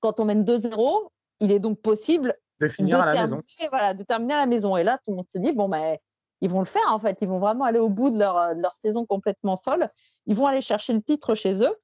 [0.00, 1.08] Quand on mène 2-0,
[1.40, 3.42] il est donc possible de finir à la maison.
[3.70, 4.76] Voilà, de terminer à la maison.
[4.76, 5.96] Et là, tout le monde se dit, bon, ben,
[6.40, 8.62] ils vont le faire en fait, ils vont vraiment aller au bout de leur, de
[8.62, 9.90] leur saison complètement folle.
[10.26, 11.74] Ils vont aller chercher le titre chez eux.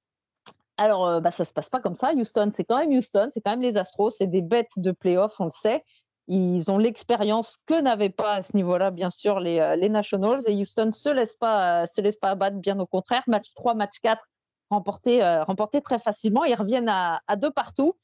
[0.79, 2.13] Alors, euh, bah, ça ne se passe pas comme ça.
[2.13, 5.35] Houston, c'est quand même Houston, c'est quand même les Astros, c'est des bêtes de playoff,
[5.41, 5.83] on le sait.
[6.29, 10.41] Ils ont l'expérience que n'avaient pas à ce niveau-là, bien sûr, les, euh, les, Nationals.
[10.47, 13.23] Et Houston ne se laisse pas, euh, se laisse pas abattre, bien au contraire.
[13.29, 14.25] Match 3, match 4,
[14.71, 16.45] remporté, euh, remporté très facilement.
[16.45, 17.95] Ils reviennent à, deux partout.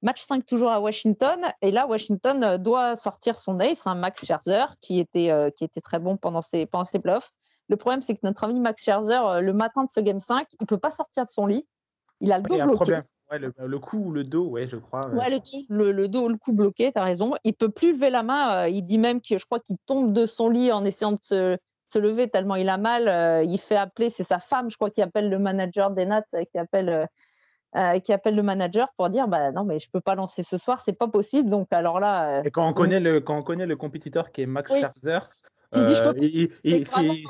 [0.00, 1.40] Match 5 toujours à Washington.
[1.60, 6.00] Et là, Washington doit sortir son ace, un Max Scherzer, qui était, qui était très
[6.00, 7.30] bon pendant ses, pendant ses playoffs.
[7.68, 10.56] Le problème, c'est que notre ami Max Scherzer, le matin de ce Game 5, il
[10.60, 11.64] ne peut pas sortir de son lit.
[12.20, 12.98] Il a le dos bloqué
[13.38, 15.06] le, cou ou le dos, ouais, je crois.
[15.08, 17.34] Ouais, le, le, le, dos, le cou bloqué, tu as raison.
[17.44, 18.64] Il peut plus lever la main.
[18.64, 21.18] Euh, il dit même que je crois qu'il tombe de son lit en essayant de
[21.20, 21.56] se,
[21.86, 23.08] se lever tellement il a mal.
[23.08, 26.24] Euh, il fait appeler, c'est sa femme, je crois, qui appelle le manager des Nats,
[26.34, 27.08] euh, qui appelle,
[28.04, 30.82] qui appelle le manager pour dire bah non, mais je peux pas lancer ce soir,
[30.84, 31.48] c'est pas possible.
[31.48, 32.42] Donc alors là.
[32.44, 35.30] Et quand on connaît le quand on connaît le compétiteur qui est Max Scherzer.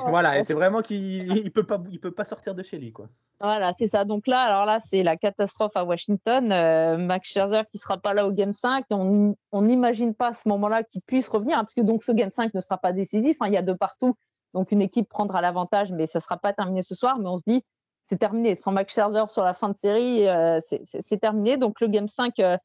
[0.07, 3.07] Voilà, c'est vraiment qu'il il peut pas, il peut pas sortir de chez lui, quoi.
[3.39, 4.05] Voilà, c'est ça.
[4.05, 6.51] Donc là, alors là, c'est la catastrophe à Washington.
[6.51, 8.85] Euh, Max Scherzer qui sera pas là au Game 5.
[8.89, 12.31] On n'imagine pas à ce moment-là qu'il puisse revenir, hein, parce que donc ce Game
[12.31, 13.37] 5 ne sera pas décisif.
[13.41, 14.15] Hein, il y a deux partout,
[14.53, 17.17] donc une équipe prendra l'avantage, mais ça sera pas terminé ce soir.
[17.19, 17.63] Mais on se dit,
[18.05, 18.55] c'est terminé.
[18.55, 21.57] Sans Max Scherzer sur la fin de série, euh, c'est terminé.
[21.57, 22.57] Donc le Game 5 euh,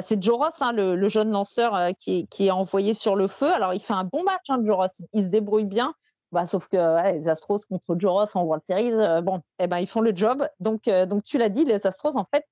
[0.00, 3.52] c'est Joros, hein, le, jeune lanceur euh, qui, est envoyé sur le feu.
[3.52, 4.86] Alors, il fait un bon match, hein, Joros.
[5.12, 5.94] Il, se débrouille bien.
[6.32, 9.88] Bah, sauf que les Astros contre Joros en World Series, euh, bon, eh ben, ils
[9.88, 10.46] font le job.
[10.60, 12.44] Donc, donc tu l'as dit, les Astros, en fait,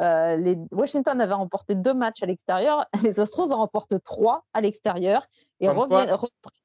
[0.00, 2.86] les Washington avait remporté deux matchs à l'extérieur.
[3.04, 5.26] Les Astros en remportent trois à l'extérieur
[5.60, 6.16] et reviennent,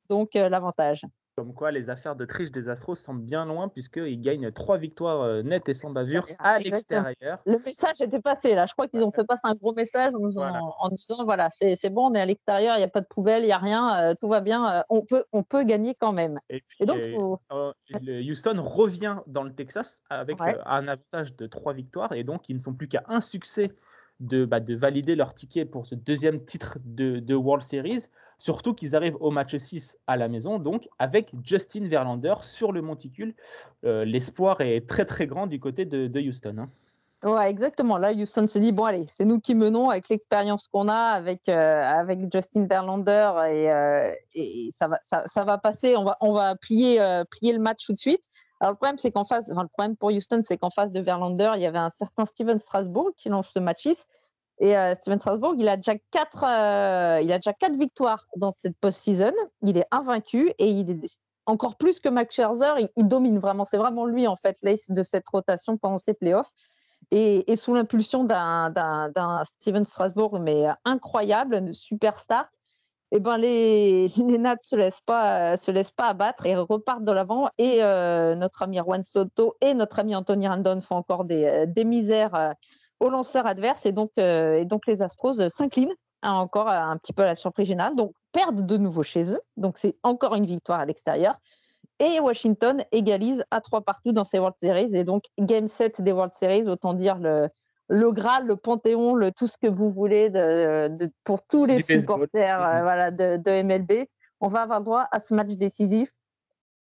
[0.07, 1.05] donc l'avantage.
[1.35, 5.21] Comme quoi, les affaires de triche des Astros sont bien loin, puisqu'ils gagnent trois victoires
[5.21, 7.39] euh, nettes et sans bavure à l'extérieur.
[7.45, 8.65] Le message était passé, là.
[8.67, 12.13] Je crois qu'ils ont fait passer un gros message en, disant voilà, c'est bon, on
[12.13, 14.29] est à l'extérieur, il n'y a pas de poubelle, il n'y a rien, euh, tout
[14.29, 16.39] va bien, euh, on, peut, on peut gagner quand même.
[16.49, 17.01] Et, donc,
[17.91, 22.61] Houston revient dans le Texas avec un avantage de trois victoires, et donc ils ne
[22.61, 23.73] sont plus qu'à un succès
[24.19, 28.05] de, bah, de valider leur ticket pour ce deuxième titre de, World Series.
[28.39, 32.81] Surtout qu'ils arrivent au match 6 à la maison, donc avec Justin Verlander sur le
[32.81, 33.33] monticule.
[33.85, 36.57] Euh, l'espoir est très très grand du côté de, Houston.
[36.59, 36.69] Hein.
[37.23, 37.97] Ouais, exactement.
[37.97, 41.49] Là, Houston se dit bon, allez, c'est nous qui menons avec l'expérience qu'on a, avec,
[41.49, 44.11] euh, avec Justin Verlander, et, euh,
[44.69, 45.95] ça, va, ça, va passer.
[45.95, 46.99] On va, on va plier,
[47.31, 48.29] plier le match tout de suite.
[48.61, 51.65] Alors le problème, face, le problème pour Houston, c'est qu'en face de Verlander, il y
[51.65, 53.85] avait un certain Steven Strasbourg qui lance le match
[54.59, 58.51] Et euh, Steven Strasbourg, il a déjà quatre, euh, il a déjà quatre victoires dans
[58.51, 59.33] cette post-season.
[59.63, 62.73] Il est invaincu et il est encore plus que Max Scherzer.
[62.95, 63.65] Il, domine vraiment.
[63.65, 66.51] C'est vraiment lui en fait l'ace de cette rotation pendant ces playoffs.
[67.11, 72.49] Et, et sous l'impulsion d'un Steven Strasbourg, mais incroyable, une super start,
[73.11, 77.11] eh ben les, les Nats se laissent pas se laissent pas abattre et repartent de
[77.11, 81.45] l'avant et euh, notre ami Juan Soto et notre ami Anthony Randon font encore des,
[81.45, 82.55] euh, des misères
[83.01, 87.13] euh, aux lanceurs adverses et donc et donc les Astros s'inclinent hein, encore un petit
[87.13, 87.95] peu à la surprise générale.
[87.95, 89.41] Donc perdent de nouveau chez eux.
[89.57, 91.37] Donc c'est encore une victoire à l'extérieur.
[91.99, 94.95] Et Washington égalise à trois partout dans ces World Series.
[94.95, 97.49] Et donc game 7 des World Series autant dire le
[97.87, 102.61] le Graal, le Panthéon, le, tout ce que vous voulez de, pour tous les supporters
[102.61, 104.07] euh, voilà, de, MLB.
[104.41, 106.11] On va avoir droit à ce match décisif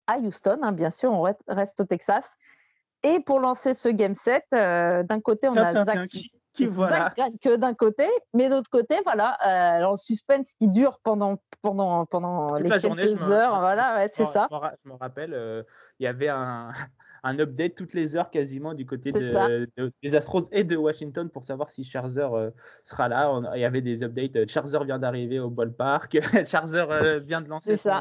[0.07, 2.37] à Houston, hein, bien sûr, on reste au Texas.
[3.03, 6.31] Et pour lancer ce game set, euh, d'un côté, on a Zach, qui,
[6.65, 9.37] que d'un côté, mais d'autre côté, voilà,
[9.81, 13.59] euh, suspense qui dure pendant, pendant, pendant les quelques heures.
[13.59, 14.47] Voilà, c'est ça.
[14.51, 15.63] Je me rappelle, euh,
[15.99, 16.69] il y avait un,
[17.23, 21.69] un update toutes les heures quasiment du côté des Astros et de Washington pour savoir
[21.69, 22.49] si Scherzer euh,
[22.83, 23.31] sera là.
[23.55, 24.35] il y avait des updates.
[24.35, 26.17] Euh, Scherzer vient d'arriver au ballpark.
[26.45, 27.91] Scherzer euh, vient de lancer son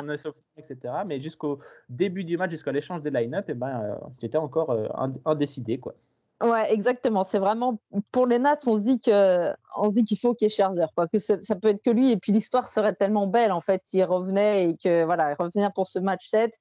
[0.56, 0.94] etc.
[1.06, 1.58] Mais jusqu'au
[1.88, 4.76] début du match, jusqu'à l'échange des line-up, eh ben, c'était encore
[5.24, 5.78] indécidé.
[5.78, 5.94] Quoi.
[6.42, 7.24] Ouais, exactement.
[7.24, 7.80] C'est vraiment
[8.12, 10.50] pour les Nats, on se dit que on se dit qu'il faut qu'il y ait
[10.50, 11.08] Scherzer, quoi.
[11.08, 12.12] Que ça, peut être que lui.
[12.12, 15.88] Et puis l'histoire serait tellement belle en fait s'il revenait et que voilà, revenir pour
[15.88, 16.58] ce match 7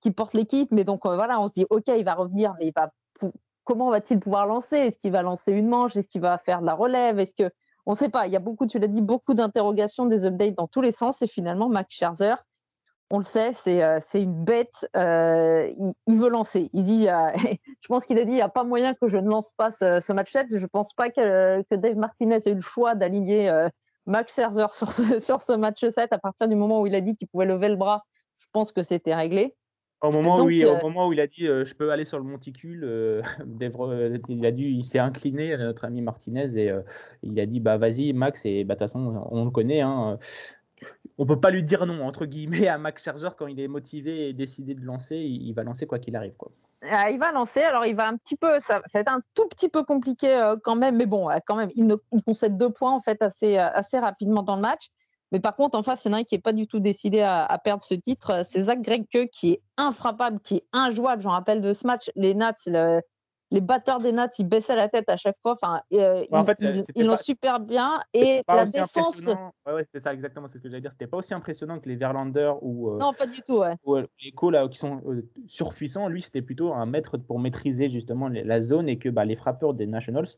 [0.00, 0.70] qui porte l'équipe.
[0.70, 2.90] Mais donc, euh, voilà, on se dit, OK, il va revenir, mais il va,
[3.64, 4.76] comment va-t-il pouvoir lancer?
[4.76, 5.96] Est-ce qu'il va lancer une manche?
[5.96, 7.18] Est-ce qu'il va faire de la relève?
[7.18, 7.50] Est-ce que.
[7.86, 8.26] On ne sait pas.
[8.26, 11.22] Il y a beaucoup, tu l'as dit, beaucoup d'interrogations, des updates dans tous les sens.
[11.22, 12.36] Et finalement, Max Scherzer,
[13.10, 14.86] on le sait, c'est euh, une bête.
[14.96, 15.68] Euh,
[16.06, 16.70] il, veut lancer.
[16.74, 17.06] Il dit,
[17.80, 19.70] je pense qu'il a dit, il n'y a pas moyen que je ne lance pas
[19.70, 20.46] ce, match 7.
[20.50, 23.50] Je ne pense pas que, Dave Martinez ait eu le choix d'aligner
[24.06, 27.00] Max Scherzer sur ce, sur ce match 7 à partir du moment où il a
[27.00, 28.04] dit qu'il pouvait lever le bras.
[28.38, 29.56] Je pense que c'était réglé.
[30.02, 32.24] Au moment, où il, au moment où il a dit je peux aller sur le
[32.24, 33.22] monticule,
[34.28, 36.72] il a dû, il s'est incliné à notre ami Martinez et
[37.22, 40.18] il a dit bah vas-y Max et bah de toute façon on le connaît hein,
[41.18, 44.28] on peut pas lui dire non entre guillemets à Max Scherzer quand il est motivé
[44.28, 46.50] et décidé de lancer, il, va lancer quoi qu'il arrive quoi.
[46.82, 49.46] Ah, il va lancer, alors il va un petit peu, ça, va être un tout
[49.48, 51.94] petit peu compliqué euh, quand même, mais bon, euh, quand même, il,
[52.24, 54.88] concède deux points en fait assez, euh, assez rapidement dans le match.
[55.32, 56.80] Mais par contre, en face, il y en a un qui n'est pas du tout
[56.80, 58.42] décidé à, perdre ce titre.
[58.44, 61.22] C'est Zach Greinke qui est infrappable, qui est injouable.
[61.22, 63.00] J'en rappelle de ce match, les Nats, le,
[63.52, 65.52] les batteurs des Nats, ils baissaient la tête à chaque fois.
[65.52, 66.24] Enfin, euh,
[66.94, 68.00] ils l'ont super bien.
[68.14, 69.26] Et la défense.
[69.66, 70.46] Ouais, c'est ça, exactement.
[70.46, 70.92] C'est ce que j'allais dire.
[70.92, 72.90] C'était pas aussi impressionnant que les Verlander ou.
[72.90, 73.74] Euh, non, pas du tout, ouais.
[73.84, 75.02] Ou euh, les Co là, qui sont
[75.46, 76.08] surpuissants.
[76.08, 79.74] Lui, c'était plutôt un maître pour maîtriser justement la zone et que bah, les frappeurs
[79.74, 80.28] des Nationals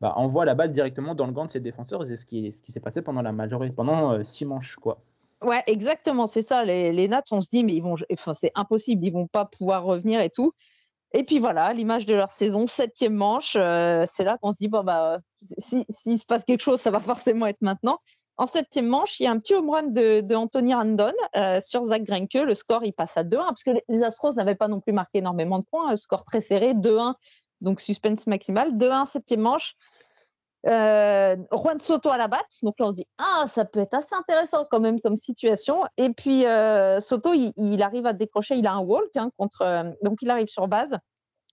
[0.00, 2.06] bah, envoient la balle directement dans le gant de ses défenseurs.
[2.06, 5.00] C'est ce qui, ce qui s'est passé pendant la majorité, pendant six manches, quoi.
[5.42, 6.64] Ouais, exactement, c'est ça.
[6.64, 9.44] Les, les Nats, on se dit, mais ils vont, enfin, c'est impossible, ils vont pas
[9.44, 10.52] pouvoir revenir et tout.
[11.14, 14.68] Et puis voilà, l'image de leur saison, septième manche, euh, c'est là qu'on se dit,
[14.68, 17.98] bon, bah, s'il si, se passe quelque chose, ça va forcément être maintenant.
[18.36, 21.60] En septième manche, il y a un petit home run de, de Anthony Randon euh,
[21.60, 22.34] sur Zach Greinke.
[22.34, 25.18] Le score, il passe à 2-1, parce que les Astros n'avaient pas non plus marqué
[25.18, 25.90] énormément de points.
[25.90, 27.14] Le score très serré, 2-1,
[27.62, 28.76] donc suspense maximal.
[28.76, 29.74] 2-1, septième manche.
[30.66, 32.58] Euh, Juan Soto à la batte.
[32.62, 35.84] Donc là, on se dit, ah, ça peut être assez intéressant quand même comme situation.
[35.96, 39.62] Et puis, euh, Soto, il, arrive à décrocher, il a un walk hein, contre.
[39.62, 40.96] Euh, donc, il arrive sur base.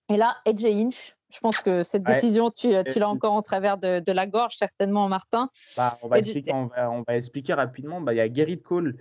[0.08, 3.76] Et là, AJ Inch, je pense que cette décision, tu, tu l'as encore en travers
[3.76, 5.50] de, la gorge, certainement, Martin.
[5.76, 8.00] Bah, on, va expliquer, on, va, expliquer, rapidement.
[8.00, 8.96] Bah, il y a Gerrit Cole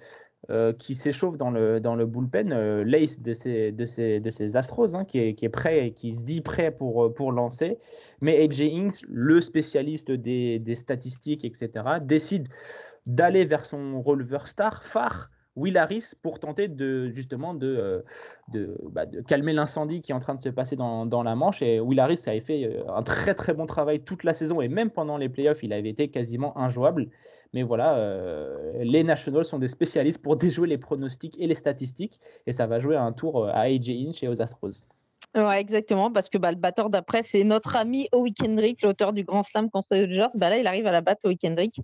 [0.51, 5.45] euh, qui s'échauffe dans le, bullpen, euh, l'ace de ces, Astros, hein, qui, est, qui,
[5.45, 7.79] est, qui se dit prêt pour, euh, lancer.
[8.21, 12.47] Mais AJ Inks, le spécialiste des, statistiques, etc., décide
[13.07, 18.03] d'aller vers son releveur star, phare, Will Harris pour tenter de justement de,
[18.91, 21.61] bah, calmer l'incendie qui est en train de se passer dans, dans, la manche.
[21.61, 24.91] Et Will Harris avait fait un très très bon travail toute la saison et même
[24.91, 27.09] pendant les playoffs, il avait été quasiment injouable.
[27.55, 32.19] Mais voilà, euh, les Nationals sont des spécialistes pour déjouer les pronostics et les statistiques.
[32.45, 34.87] Et ça va jouer un tour euh, à AJ Inch et aux Astros.
[35.33, 39.23] Ouais, exactement, parce que bah, le batteur d'après, c'est notre ami Owi Kendrick, l'auteur du
[39.23, 40.37] Grand Slam contre les Dodgers.
[40.37, 41.79] Bah, là, il arrive à la battre, Owi Kendrick.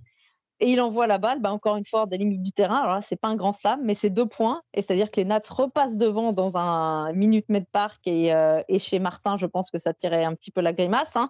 [0.62, 2.78] Et il envoie la balle, bah, encore une fois, des limites du terrain.
[2.78, 4.62] Alors là, c'est pas un grand slam, mais c'est deux points.
[4.74, 7.99] Et c'est-à-dire que les Nats repassent devant dans un minute Med Park.
[8.05, 11.16] Et, euh, et, chez Martin, je pense que ça tirait un petit peu la grimace.
[11.16, 11.30] Hein.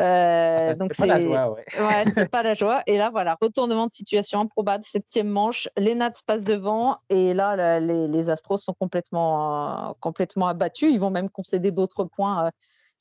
[0.00, 1.64] Euh, ah, donc c'est pas la joie, ouais.
[2.16, 2.82] ouais pas la joie.
[2.86, 7.78] Et là, voilà, retournement de situation improbable, septième manche, les Nats passent devant et là,
[7.78, 10.90] les, les, Astros sont complètement, euh, complètement abattus.
[10.90, 12.50] Ils vont même concéder d'autres points euh,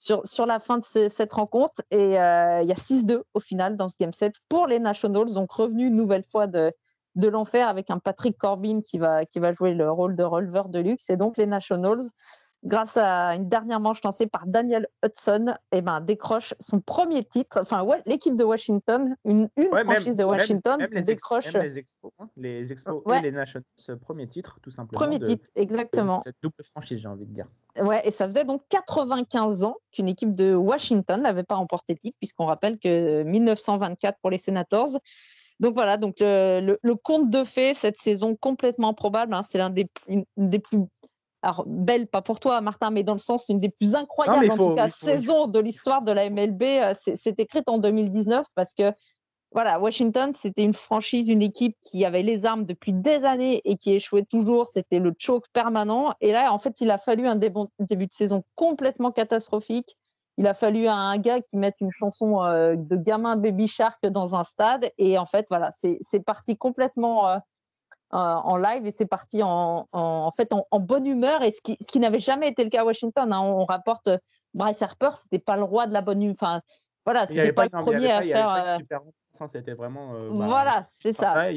[0.02, 1.82] sur, sur la fin de cette rencontre.
[1.92, 5.52] Et il y a 6-2 au final dans ce game set pour les Nationals, donc
[5.52, 6.74] revenu une nouvelle fois de,
[7.16, 10.70] de l'enfer avec un Patrick Corbin qui va, qui va jouer le rôle de releveur
[10.70, 11.10] de luxe.
[11.12, 12.02] Et donc les Nationals
[12.64, 17.60] grâce à une dernière manche lancée par Daniel Hudson, eh ben, décroche son premier titre.
[17.62, 21.52] Enfin, ouais, l'équipe de Washington, une, une franchise de Washington, décroche.
[21.54, 23.66] les Expos, hein, les Expos et les Nationals,
[24.00, 25.00] premier titre, tout simplement.
[25.00, 26.22] Premier titre, exactement.
[26.24, 27.48] Cette double franchise, j'ai envie de dire.
[27.80, 32.00] Ouais, et ça faisait donc 95 ans qu'une équipe de Washington n'avait pas remporté le
[32.00, 34.98] titre, puisqu'on rappelle que 1924 pour les Senators.
[35.60, 39.70] Donc voilà, donc le, le, conte de fait cette saison complètement probable, hein, c'est l'un
[39.70, 39.88] des,
[40.38, 40.80] des plus
[41.44, 44.58] alors belle, pas pour toi, Martin, mais dans le sens une des plus incroyables en
[44.58, 46.62] tout cas saisons de l'histoire de la MLB.
[46.62, 48.94] Euh, c'est écrite en 2019 parce que
[49.54, 53.76] voilà, Washington, c'était une franchise, une équipe qui avait les armes depuis des années et
[53.76, 54.70] qui échouait toujours.
[54.70, 56.14] C'était le choke permanent.
[56.22, 59.98] Et là, en fait, il a fallu un début de saison complètement catastrophique.
[60.38, 64.36] Il a fallu un gars qui mette une chanson euh, de gamin Baby Shark dans
[64.36, 64.90] un stade.
[64.98, 67.38] Et en fait, voilà, c'est parti complètement euh,
[68.14, 71.78] euh, en live et c'est parti en, en, fait en, bonne humeur et ce qui,
[71.82, 73.34] ce qui n'avait jamais été le cas à Washington.
[73.34, 73.42] Hein.
[73.42, 74.10] On, rapporte
[74.54, 76.36] Bryce Harper, c'était pas le roi de la bonne humeur.
[76.40, 76.62] Enfin,
[77.06, 78.80] voilà, c'était pas, pas, le premier à faire.
[79.42, 80.14] Euh, c'était vraiment.
[80.14, 81.52] Bah, voilà, c'est ça.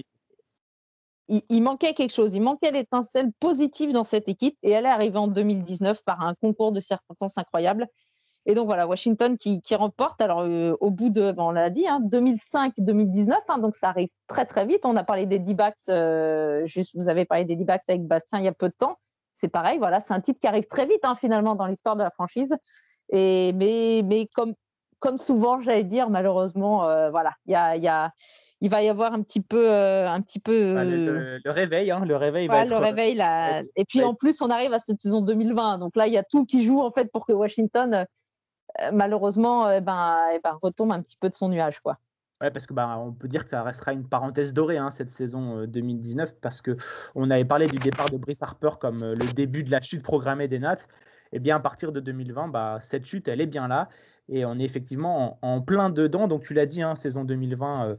[1.28, 4.90] Il, il, manquait quelque chose, il manquait l'étincelle positive dans cette équipe et elle est
[4.90, 7.88] arrivée en 2019 par un concours de circonstances incroyables.
[8.46, 10.20] Et donc voilà, Washington qui, remporte.
[10.20, 14.44] Alors euh, au bout de, on l'a dit, 2005-2019, hein, hein, donc ça arrive très
[14.44, 14.84] très vite.
[14.84, 18.44] On a parlé des D-backs, euh, juste vous avez parlé des D-backs avec Bastien il
[18.44, 18.98] y a peu de temps.
[19.34, 22.02] C'est pareil, voilà, c'est un titre qui arrive très vite hein, finalement dans l'histoire de
[22.02, 22.54] la franchise.
[23.10, 24.54] Et mais mais comme
[25.04, 28.10] comme souvent, j'allais dire, malheureusement, euh, voilà, il y a, y, a,
[28.62, 30.72] il va y avoir un petit peu, un petit peu.
[30.72, 32.48] Bah, le, réveil, hein, le réveil.
[32.48, 33.62] va le réveil là.
[33.76, 36.22] Et puis en plus, on arrive à cette saison 2020, donc là, il y a
[36.22, 38.06] tout qui joue en fait pour que Washington,
[38.94, 41.98] malheureusement, eh ben, eh ben, retombe un petit peu de son nuage, quoi.
[42.40, 45.10] Ouais, parce que bah, on peut dire que ça restera une parenthèse dorée hein, cette
[45.10, 46.78] saison 2019 parce que
[47.14, 50.48] on avait parlé du départ de Brice Harper comme le début de la chute programmée
[50.48, 50.86] des Nats.
[51.34, 53.88] Eh bien à partir de 2020, bah, cette chute elle est bien là
[54.28, 56.28] et on est effectivement en, plein dedans.
[56.28, 57.96] Donc tu l'as dit, hein, saison 2020 euh,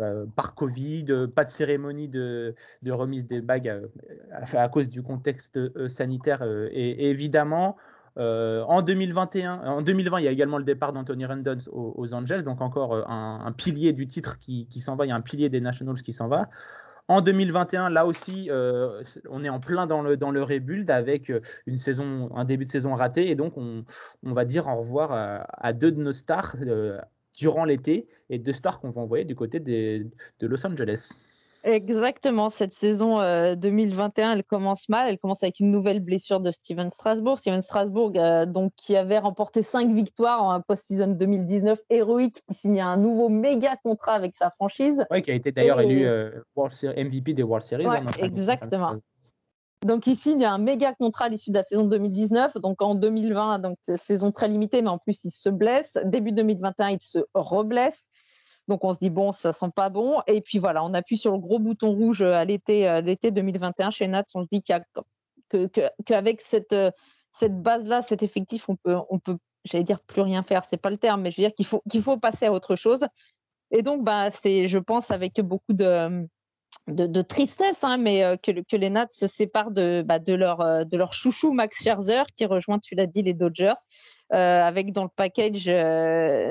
[0.00, 2.54] euh, par Covid, pas de cérémonie de,
[2.88, 3.86] remise des bagues euh,
[4.32, 5.58] à, cause du contexte
[5.88, 6.42] sanitaire.
[6.72, 7.76] Et, évidemment,
[8.16, 12.60] en 2021, en 2020, il y a également le départ d'Anthony Rendon aux, Angels, donc
[12.60, 16.02] encore un, pilier du titre qui s'en va, il y a un pilier des Nationals
[16.02, 16.48] qui s'en va.
[17.08, 21.30] En 2021, là aussi, euh, on est en plein dans le, dans le rebuild avec
[21.30, 23.30] euh, une saison, un début de saison raté.
[23.30, 23.84] Et donc, on,
[24.22, 25.10] va dire au revoir
[25.48, 27.00] à, deux de nos stars euh,
[27.34, 30.10] durant l'été et deux stars qu'on va envoyer du côté de
[30.42, 31.12] Los Angeles.
[31.64, 33.16] Exactement, cette saison
[33.54, 35.08] 2021, euh, elle commence mal.
[35.08, 37.38] Elle commence avec une nouvelle blessure de Steven Strasbourg.
[37.38, 42.80] Steven Strasbourg, euh, donc, qui avait remporté cinq victoires en post-season 2019 héroïque, qui signait
[42.80, 45.04] un nouveau méga contrat avec sa franchise.
[45.10, 47.86] Oui, qui a été d'ailleurs élu euh, MVP des World Series.
[47.86, 48.94] Ouais, exactement.
[49.84, 52.54] Donc il signe un méga contrat à l'issue de la saison 2019.
[52.56, 55.96] Donc en 2020, donc saison très limitée, mais en plus il se blesse.
[56.04, 58.08] Début 2021, il se reblesse.
[58.68, 60.20] Donc on se dit bon, ça sent pas bon.
[60.26, 64.06] Et puis voilà, on appuie sur le gros bouton rouge à l'été, l'été 2021 chez
[64.06, 64.24] Nats.
[64.34, 64.62] On se dit
[66.04, 66.74] qu'avec cette
[67.30, 70.64] cette base-là, cet effectif, on peut, on peut, j'allais dire plus rien faire.
[70.64, 72.76] C'est pas le terme, mais je veux dire qu'il faut qu'il faut passer à autre
[72.76, 73.06] chose.
[73.70, 76.26] Et donc bah c'est, je pense, avec beaucoup de
[76.88, 80.60] de, tristesse, hein, mais euh, que, que, les Nats se séparent de, bah, de, leur,
[80.60, 83.74] euh, de leur chouchou Max Scherzer, qui rejoint, tu l'as dit, les Dodgers,
[84.32, 85.66] euh, avec dans le package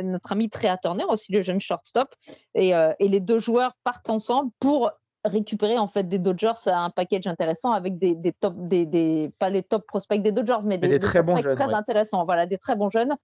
[0.03, 2.09] notre ami Trea Turner, aussi le jeune shortstop.
[2.53, 4.91] Et, et, les deux joueurs partent ensemble pour
[5.26, 9.49] récupérer en fait des Dodgers un package intéressant avec des, des top, des, des, pas
[9.49, 12.26] les top prospects des Dodgers, mais des, très bons jeunes, très intéressants.
[12.26, 13.15] Voilà, des très bons jeunes.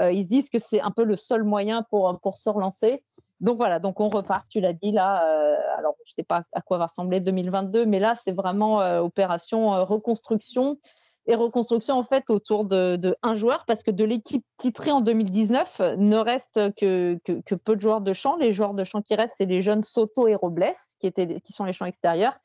[0.00, 3.02] Ils se disent que c'est un peu le seul moyen pour, pour se relancer.
[3.40, 5.24] Donc voilà, donc on repart, tu l'as dit là.
[5.24, 8.82] Euh, alors je ne sais pas à quoi va ressembler 2022, mais là c'est vraiment
[8.82, 10.78] euh, opération euh, reconstruction
[11.26, 15.80] et reconstruction en fait autour de, un joueur parce que de l'équipe titrée en 2019
[15.96, 18.36] ne reste que, que, peu de joueurs de champ.
[18.36, 21.52] Les joueurs de champ qui restent, c'est les jeunes Soto et Robles qui, étaient, qui
[21.52, 22.36] sont les champs extérieurs.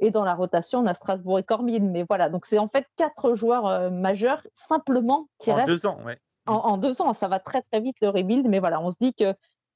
[0.00, 1.90] Et dans la rotation, on a Strasbourg et Cormine.
[1.90, 5.70] Mais voilà, donc c'est en fait quatre joueurs majeurs simplement qui restent.
[5.70, 6.18] En deux ans, ouais.
[6.46, 8.96] En, en, deux ans, ça va très très vite le rebuild, mais voilà, on se
[9.00, 9.34] dit que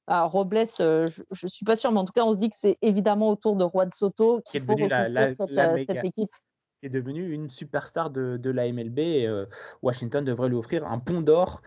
[0.09, 2.49] alors, Robles, euh, je ne suis pas sûre, mais en tout cas, on se dit
[2.49, 6.29] que c'est évidemment autour de Juan Soto qu'il faut reconstruire cette, euh, cette équipe
[6.81, 8.99] est devenu une superstar de, de la MLB.
[8.99, 9.45] Et, euh,
[9.81, 11.61] Washington devrait lui offrir un pont d'or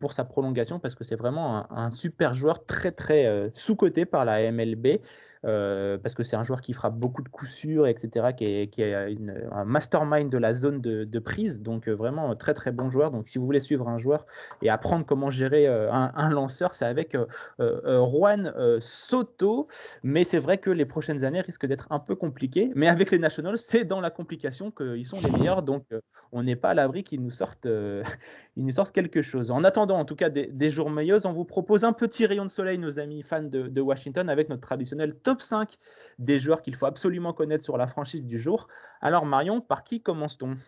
[0.00, 4.50] pour sa prolongation parce que c'est vraiment un, super joueur très très sous-coté par la
[4.50, 4.98] MLB.
[5.46, 9.18] Euh, parce que c'est un joueur qui frappe beaucoup de coups sûrs, etc., qui est,
[9.50, 13.10] un mastermind de la zone de, prise, donc euh, vraiment très très bon joueur.
[13.10, 14.26] Donc si vous voulez suivre un joueur
[14.62, 17.16] et apprendre comment gérer euh, un, lanceur, c'est avec
[17.58, 19.68] Juan Soto,
[20.02, 23.18] mais c'est vrai que les prochaines années risquent d'être un peu compliquées, mais avec les
[23.18, 25.84] Nationals, c'est dans la complication qu'ils sont les meilleurs, donc
[26.32, 27.68] on n'est pas à l'abri qu'ils nous sortent
[28.60, 29.50] ils nous sortent quelque chose.
[29.50, 32.50] En attendant, en tout cas, des, jours meilleurs, on vous propose un petit rayon de
[32.50, 35.78] soleil, nos amis fans de, Washington, avec notre traditionnel top 5
[36.18, 38.68] des joueurs qu'il faut absolument connaître sur la franchise du jour.
[39.00, 40.58] Alors, Marion, par qui commence-t-on?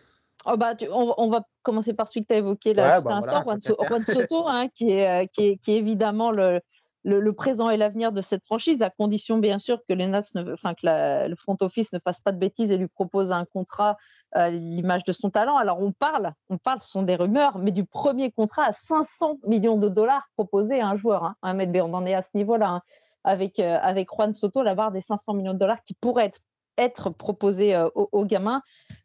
[0.47, 3.61] Oh bah, on, va commencer par celui que tu as évoqué là, juste bah Juan,
[3.61, 6.61] Soto, hein, qui, est, qui, est, qui, est, évidemment le,
[7.03, 10.21] le, présent et l'avenir de cette franchise, à condition bien sûr que les Nats,
[10.53, 13.97] enfin que le front office ne fasse pas de bêtises et lui propose un contrat
[14.31, 15.57] à l'image de son talent.
[15.57, 19.39] Alors on parle, on parle, ce sont des rumeurs, mais du premier contrat à 500
[19.45, 21.23] millions de dollars proposé à un joueur.
[21.23, 22.69] Hein on en est à ce niveau-là.
[22.69, 22.81] Hein,
[23.23, 26.39] avec, euh, avec Juan Soto, la barre des 500 millions de dollars qui pourrait être
[26.77, 28.61] être proposé euh, aux, gamins.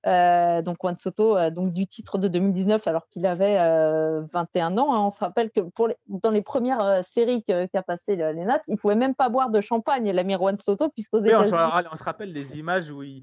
[0.07, 3.57] Euh, donc Juan Soto, euh, donc du titre de 2019 alors qu'il avait
[4.33, 4.95] 21 ans.
[4.95, 5.01] Hein.
[5.01, 8.97] On se rappelle que pour dans les premières séries qu'a passé les Nats, il pouvait
[8.97, 11.49] même pas boire de champagne, l'ami Juan Soto, puisqu'aux oui, on,
[11.97, 13.23] se rappelle des images où il,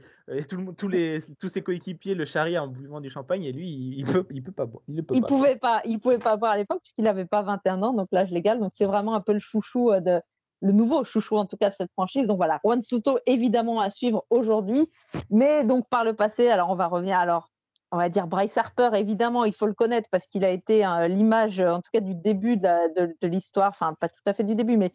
[0.77, 4.11] tous, les, tous ses coéquipiers le charrient en buvant du champagne et lui, il, ne
[4.11, 4.83] peut, il peut pas boire.
[4.87, 7.93] Il, ne pouvait pas, il pouvait pas boire à l'époque puisqu'il n'avait pas 21 ans,
[7.93, 8.59] donc l'âge légal.
[8.59, 10.21] Donc c'est vraiment un peu le chouchou de
[10.61, 12.27] le nouveau chouchou en tout cas de cette franchise.
[12.27, 14.89] Donc voilà, Juan Soto évidemment à suivre aujourd'hui,
[15.29, 17.49] mais donc par le passé, alors on va revenir alors
[17.91, 21.07] on va dire Bryce Harper, évidemment, il faut le connaître parce qu'il a été hein,
[21.07, 24.75] l'image, en tout cas, du début de, l'histoire, enfin, pas tout à fait du début,
[24.75, 24.91] mais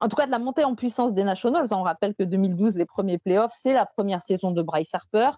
[0.00, 1.68] en tout cas de la montée en puissance des Nationals.
[1.70, 5.30] On rappelle que 2012, les premiers playoffs, c'est la première saison de Bryce Harper.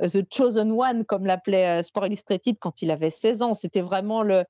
[0.00, 4.22] The Chosen One, comme l'appelait euh, Sport Illustrated quand il avait 16 ans, c'était vraiment
[4.22, 4.44] le,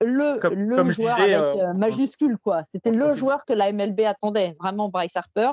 [0.00, 2.62] le, le joueur avec euh, euh, majuscule, quoi.
[2.68, 5.52] C'était le joueur que la MLB attendait, vraiment Bryce Harper.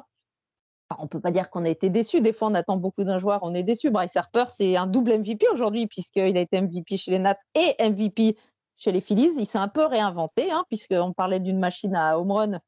[0.97, 2.21] on ne peut pas dire qu'on a été déçu.
[2.21, 3.89] Des fois, on attend beaucoup d'un joueur, on est déçu.
[3.89, 7.75] Bryce Harper, c'est un double MVP aujourd'hui, puisqu'il a été MVP chez les Nats et
[7.89, 8.37] MVP
[8.77, 9.31] chez les Phillies.
[9.37, 12.59] Il s'est un peu réinventé, hein, puisqu'on parlait d'une machine à home run.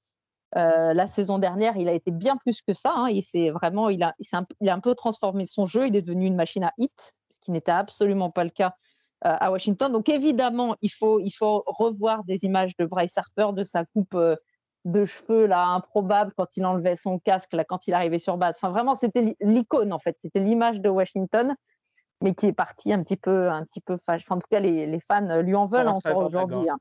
[0.56, 2.94] Euh, la saison dernière, il a été bien plus que ça.
[2.96, 3.10] Hein.
[3.10, 5.88] Il, vraiment, il, a, il, a un, peu transformé son jeu.
[5.88, 8.74] Il est devenu une machine à hit, ce qui n'était absolument pas le cas
[9.22, 9.92] à Washington.
[9.92, 14.14] Donc évidemment, il faut, il faut revoir des images de Bryce Harper, de sa coupe
[14.14, 14.36] euh,
[14.86, 18.58] de cheveux là improbable quand il enlevait son casque là quand il arrivait sur base.
[18.62, 20.16] Enfin vraiment, c'était l'icône en fait.
[20.20, 21.56] C'était l'image de Washington
[22.22, 24.26] mais qui est parti un petit peu, un petit peu fâche.
[24.30, 26.70] en tout cas, les, fans lui en veulent encore aujourd'hui.
[26.70, 26.78] Hein.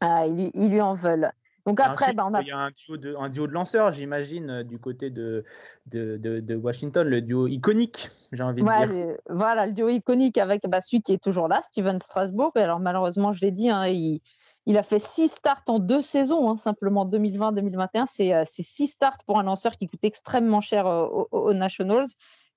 [0.00, 1.30] Ah, ils, lui en veulent.
[1.68, 2.40] Donc après, bah, on a...
[2.40, 5.44] il y a un duo de, un duo de lanceurs, j'imagine, euh, du côté de,
[5.86, 9.16] de, de, Washington, le duo iconique, j'ai envie de dire.
[9.28, 12.52] voilà, le duo iconique avec bah, celui qui est toujours là, Steven Strasbourg.
[12.54, 14.20] Alors malheureusement, je l'ai dit, hein, il,
[14.64, 18.06] il, a fait six starts en deux saisons, hein, simplement 2020-2021.
[18.32, 22.06] Euh, c'est six starts pour un lanceur qui coûte extrêmement cher euh, aux Nationals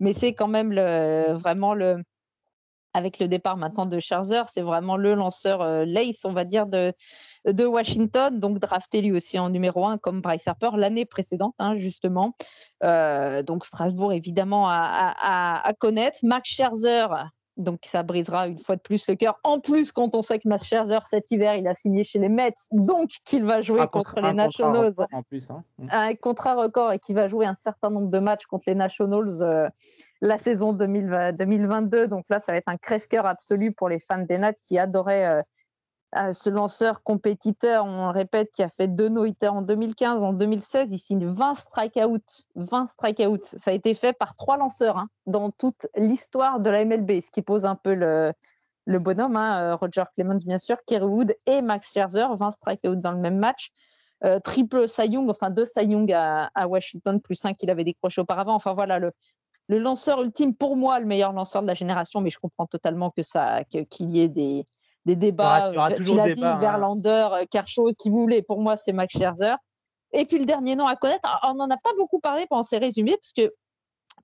[0.01, 2.03] mais c'est quand même le, vraiment le,
[2.93, 6.65] avec le départ maintenant de Scherzer, c'est vraiment le lanceur euh, lace, on va dire,
[6.67, 6.93] de,
[7.45, 11.77] de Washington, donc drafté lui aussi en numéro 1 comme Bryce Harper l'année précédente, hein,
[11.77, 12.35] justement.
[12.83, 16.19] Euh, donc Strasbourg, évidemment, à, à, connaître.
[16.23, 17.07] Max Scherzer,
[17.57, 19.39] donc ça brisera une fois de plus le cœur.
[19.43, 22.29] En plus, quand on sait que Max Scherzer cet hiver, il a signé chez les
[22.29, 24.93] Mets, donc qu'il va jouer contre les Nationals.
[25.11, 25.63] En plus, hein.
[25.89, 29.41] Un contrat record et qui va jouer un certain nombre de matchs contre les Nationals
[29.41, 29.69] euh,
[30.21, 32.07] la saison 2022.
[32.07, 35.43] Donc là, ça va être un crève-cœur absolu pour les fans des Nats qui adoraient
[36.17, 40.91] euh, ce lanceur compétiteur, on répète, qui a fait deux no en 2015, en 2016,
[40.91, 42.43] il signe 20 strikeouts.
[42.55, 43.43] 20 strikeouts.
[43.43, 47.31] Ça a été fait par trois lanceurs hein, dans toute l'histoire de la MLB, ce
[47.31, 48.33] qui pose un peu le,
[48.99, 49.37] bonhomme.
[49.37, 53.19] Hein, euh, Roger Clemens, bien sûr, Kerry Wood et Max Scherzer, 20 strikeouts dans le
[53.19, 53.71] même match.
[54.23, 58.19] Euh, triple Cy Young, enfin deux Cy Young à, Washington, plus un qu'il avait décroché
[58.19, 58.53] auparavant.
[58.53, 59.13] Enfin voilà, le,
[59.71, 63.09] le lanceur ultime, pour moi, le meilleur lanceur de la génération, mais je comprends totalement
[63.09, 64.65] que ça, qu'il y ait des,
[65.05, 65.69] des débats.
[65.69, 66.57] Il y aura, toujours tu dit, hein.
[66.57, 68.41] Verlander, euh, Kershaw, qui voulait.
[68.41, 69.55] Pour moi, c'est Max Scherzer.
[70.11, 72.79] Et puis le dernier nom à connaître, on n'en a pas beaucoup parlé pendant ces
[72.79, 73.53] résumés parce que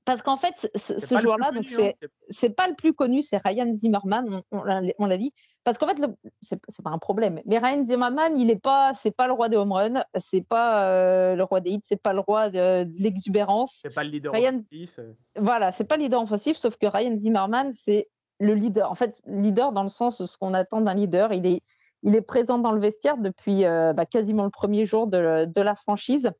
[0.07, 1.97] parce qu'en fait, ce, joueur-là, donc c'est
[2.29, 5.33] c'est pas le plus connu, c'est Ryan Zimmerman, on, l'a dit.
[5.65, 6.01] Parce qu'en fait,
[6.39, 7.41] c'est pas un problème.
[7.45, 10.87] Mais Ryan Zimmerman, il est pas, c'est pas le roi des home runs, c'est pas
[10.87, 13.79] euh, le roi des hits, c'est pas le roi de, de l'exubérance.
[13.81, 14.93] C'est pas le leader offensif.
[14.97, 15.11] Euh.
[15.35, 18.07] Voilà, c'est pas le leader offensif, sauf que Ryan Zimmerman, c'est
[18.39, 18.89] le leader.
[18.89, 21.33] En fait, leader dans le sens ce qu'on attend d'un leader.
[21.33, 21.61] Il est,
[22.03, 25.61] il est présent dans le vestiaire depuis euh, bah, quasiment le premier jour de, de
[25.61, 26.31] la franchise.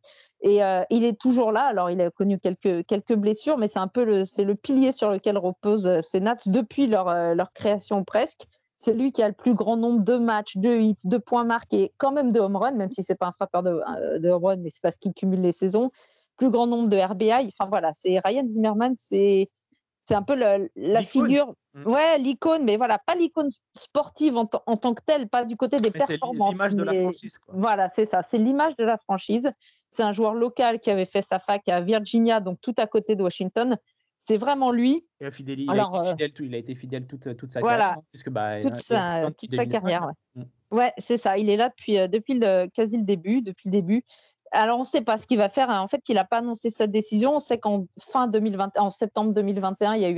[0.41, 1.63] Et euh, il est toujours là.
[1.63, 5.09] Alors, il a connu quelques, quelques blessures, mais c'est un peu le, le pilier sur
[5.09, 8.45] lequel reposent euh, ces Nats depuis leur, leur création presque.
[8.77, 11.93] C'est lui qui a le plus grand nombre de matchs, de hits, de points marqués,
[11.97, 14.57] quand même de home run, même si c'est pas un frappeur de, de home run,
[14.57, 15.89] mais c'est parce qu'il cumule les saisons.
[16.35, 17.47] Plus grand nombre de RBI.
[17.47, 19.49] Enfin voilà, c'est Ryan Zimmerman, c'est
[20.07, 21.85] c'est un peu la figure, mmh.
[21.85, 25.91] ouais, l'icône, mais voilà, pas l'icône sportive en, tant que telle, pas du côté des
[25.91, 26.55] performances.
[26.57, 27.39] C'est l'image de la franchise.
[27.49, 29.51] Voilà, c'est ça, c'est l'image de la franchise.
[29.89, 33.15] C'est un joueur local qui avait fait sa fac à Virginia, donc tout à côté
[33.15, 33.77] de Washington.
[34.23, 35.05] C'est vraiment lui.
[35.19, 37.97] il, a été euh, fidèle, il a été fidèle toute, toute sa carrière.
[38.11, 40.11] Puisque, bah, toute, sa, toute sa, carrière.
[40.35, 40.77] Ouais, mmh.
[40.77, 41.37] ouais c'est ça.
[41.37, 43.41] Il est là depuis, euh, depuis le, quasi le début.
[43.41, 44.03] Depuis le début.
[44.51, 45.69] Alors, on ne sait pas ce qu'il va faire.
[45.69, 47.35] En fait, il n'a pas annoncé cette décision.
[47.35, 50.15] On sait qu'en fin 2020, en septembre 2021, il y a eu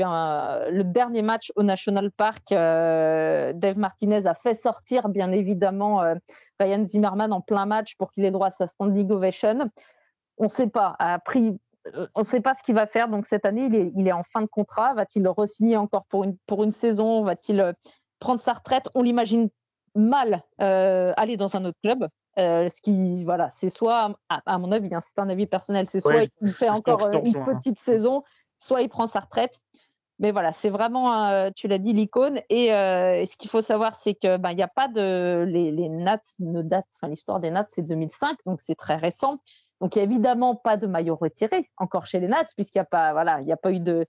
[0.71, 2.51] le dernier match au National Park.
[2.51, 6.15] Euh, Dave Martinez a fait sortir, bien évidemment, euh,
[6.59, 9.69] Ryan Zimmerman en plein match pour qu'il ait droit à sa standing ovation.
[10.38, 10.95] On ne sait pas.
[12.15, 13.09] on ne sait pas ce qu'il va faire.
[13.09, 13.65] Donc cette année,
[13.95, 14.93] il est, en fin de contrat.
[14.93, 17.23] Va-t-il re-signer encore pour une, saison?
[17.23, 17.73] Va-t-il euh,
[18.19, 18.89] prendre sa retraite?
[18.93, 19.49] On l'imagine
[19.95, 22.07] mal aller dans un autre club.
[22.38, 25.99] Euh, ce qui, voilà, c'est soit, à, mon avis, hein, c'est un avis personnel, c'est
[25.99, 28.23] soit il fait encore euh, une petite saison,
[28.59, 29.59] soit il prend sa retraite.
[30.19, 32.41] Mais voilà, c'est vraiment, euh, tu l'as dit, l'icône.
[32.49, 35.45] Et ce qu'il faut savoir, c'est que ben, il n'y a pas de.
[35.47, 39.39] Les, les Nats ne datent, enfin, l'histoire des Nats, c'est 2005, donc c'est très récent.
[39.80, 42.82] Donc, il n'y a évidemment pas de maillot retiré encore chez les Nats, puisqu'il n'y
[42.82, 44.05] a pas, voilà, il n'y a pas eu de,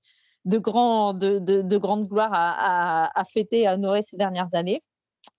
[0.46, 4.52] de, grand, de, de, de grande gloire à, à, à fêter, à honorer ces dernières
[4.54, 4.82] années.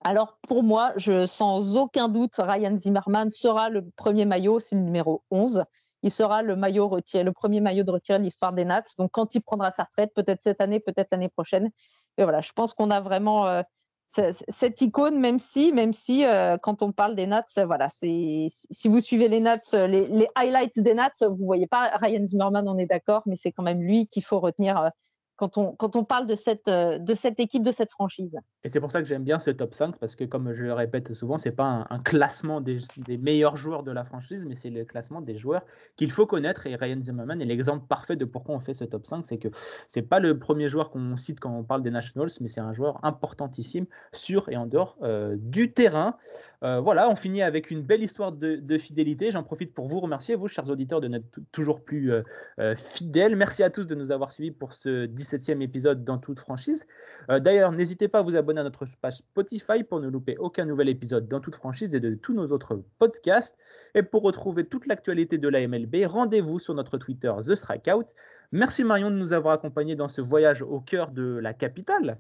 [0.04, 0.94] Alors pour moi,
[1.28, 5.64] sans aucun doute, Ryan Zimmerman sera le premier maillot, c'est le numéro 11.
[6.04, 8.84] Il sera le maillot retiré, le premier maillot de retiré de l'histoire des Nats.
[8.98, 11.70] Donc quand il prendra sa retraite, peut-être cette année, peut-être l'année prochaine.
[12.18, 13.62] Et voilà, je pense qu'on a vraiment euh,
[14.10, 18.88] cette icône, même si, même si euh, quand on parle des Nats, voilà, c'est si
[18.88, 22.88] vous suivez les Nats, les, highlights des Nats, vous voyez pas Ryan Zimmerman, on est
[22.88, 24.90] d'accord, mais c'est quand même lui qu'il faut retenir euh,
[25.36, 28.38] quand on, quand on parle de cette, de cette équipe, de cette franchise.
[28.64, 30.74] Et c'est pour ça que j'aime bien ce top 5, parce que comme je le
[30.74, 32.80] répète souvent, c'est pas un, classement des,
[33.18, 35.64] meilleurs joueurs de la franchise, mais c'est le classement des joueurs
[35.96, 36.68] qu'il faut connaître.
[36.68, 39.26] Et Ryan Zimmerman est l'exemple parfait de pourquoi on fait ce top 5.
[39.26, 39.48] C'est que
[39.90, 42.74] c'est pas le premier joueur qu'on cite quand on parle des Nationals, mais c'est un
[42.74, 46.18] joueur importantissime sur et en dehors euh, du terrain.
[46.64, 49.32] Euh, voilà, on finit avec une belle histoire de, fidélité.
[49.32, 53.36] J'en profite pour vous remercier, vous, chers auditeurs, de n'être toujours plus euh, fidèles.
[53.36, 56.86] Merci à tous de nous avoir suivis pour ce 17e épisode dans toute franchise.
[57.28, 60.90] D'ailleurs, n'hésitez pas à vous abonner à notre page Spotify pour ne louper aucun nouvel
[60.90, 63.58] épisode dans toute franchise et de tous nos autres podcasts.
[63.96, 68.08] Et pour retrouver toute l'actualité de la MLB, rendez-vous sur notre Twitter The Strikeout.
[68.52, 72.18] Merci Marion de nous avoir accompagnés dans ce voyage au cœur de la capitale.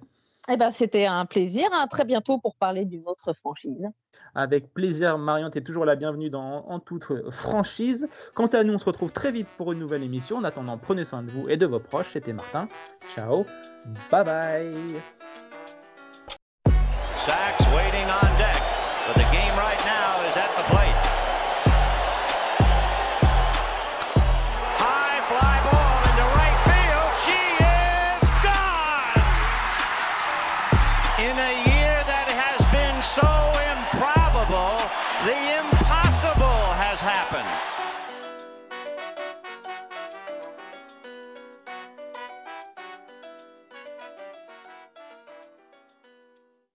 [0.49, 1.67] Eh ben, c'était un plaisir.
[1.73, 3.87] À très bientôt pour parler d'une autre franchise.
[4.33, 8.07] Avec plaisir, Marion, tu es toujours la bienvenue dans En toute franchise.
[8.33, 10.37] Quant à nous, on se retrouve très vite pour une nouvelle émission.
[10.37, 12.11] En attendant, prenez soin de vous et de vos proches.
[12.13, 12.67] C'était Martin.
[13.13, 13.45] Ciao.
[14.09, 15.01] Bye bye.
[17.31, 18.61] Sachs waiting on deck,
[19.07, 19.80] but the game right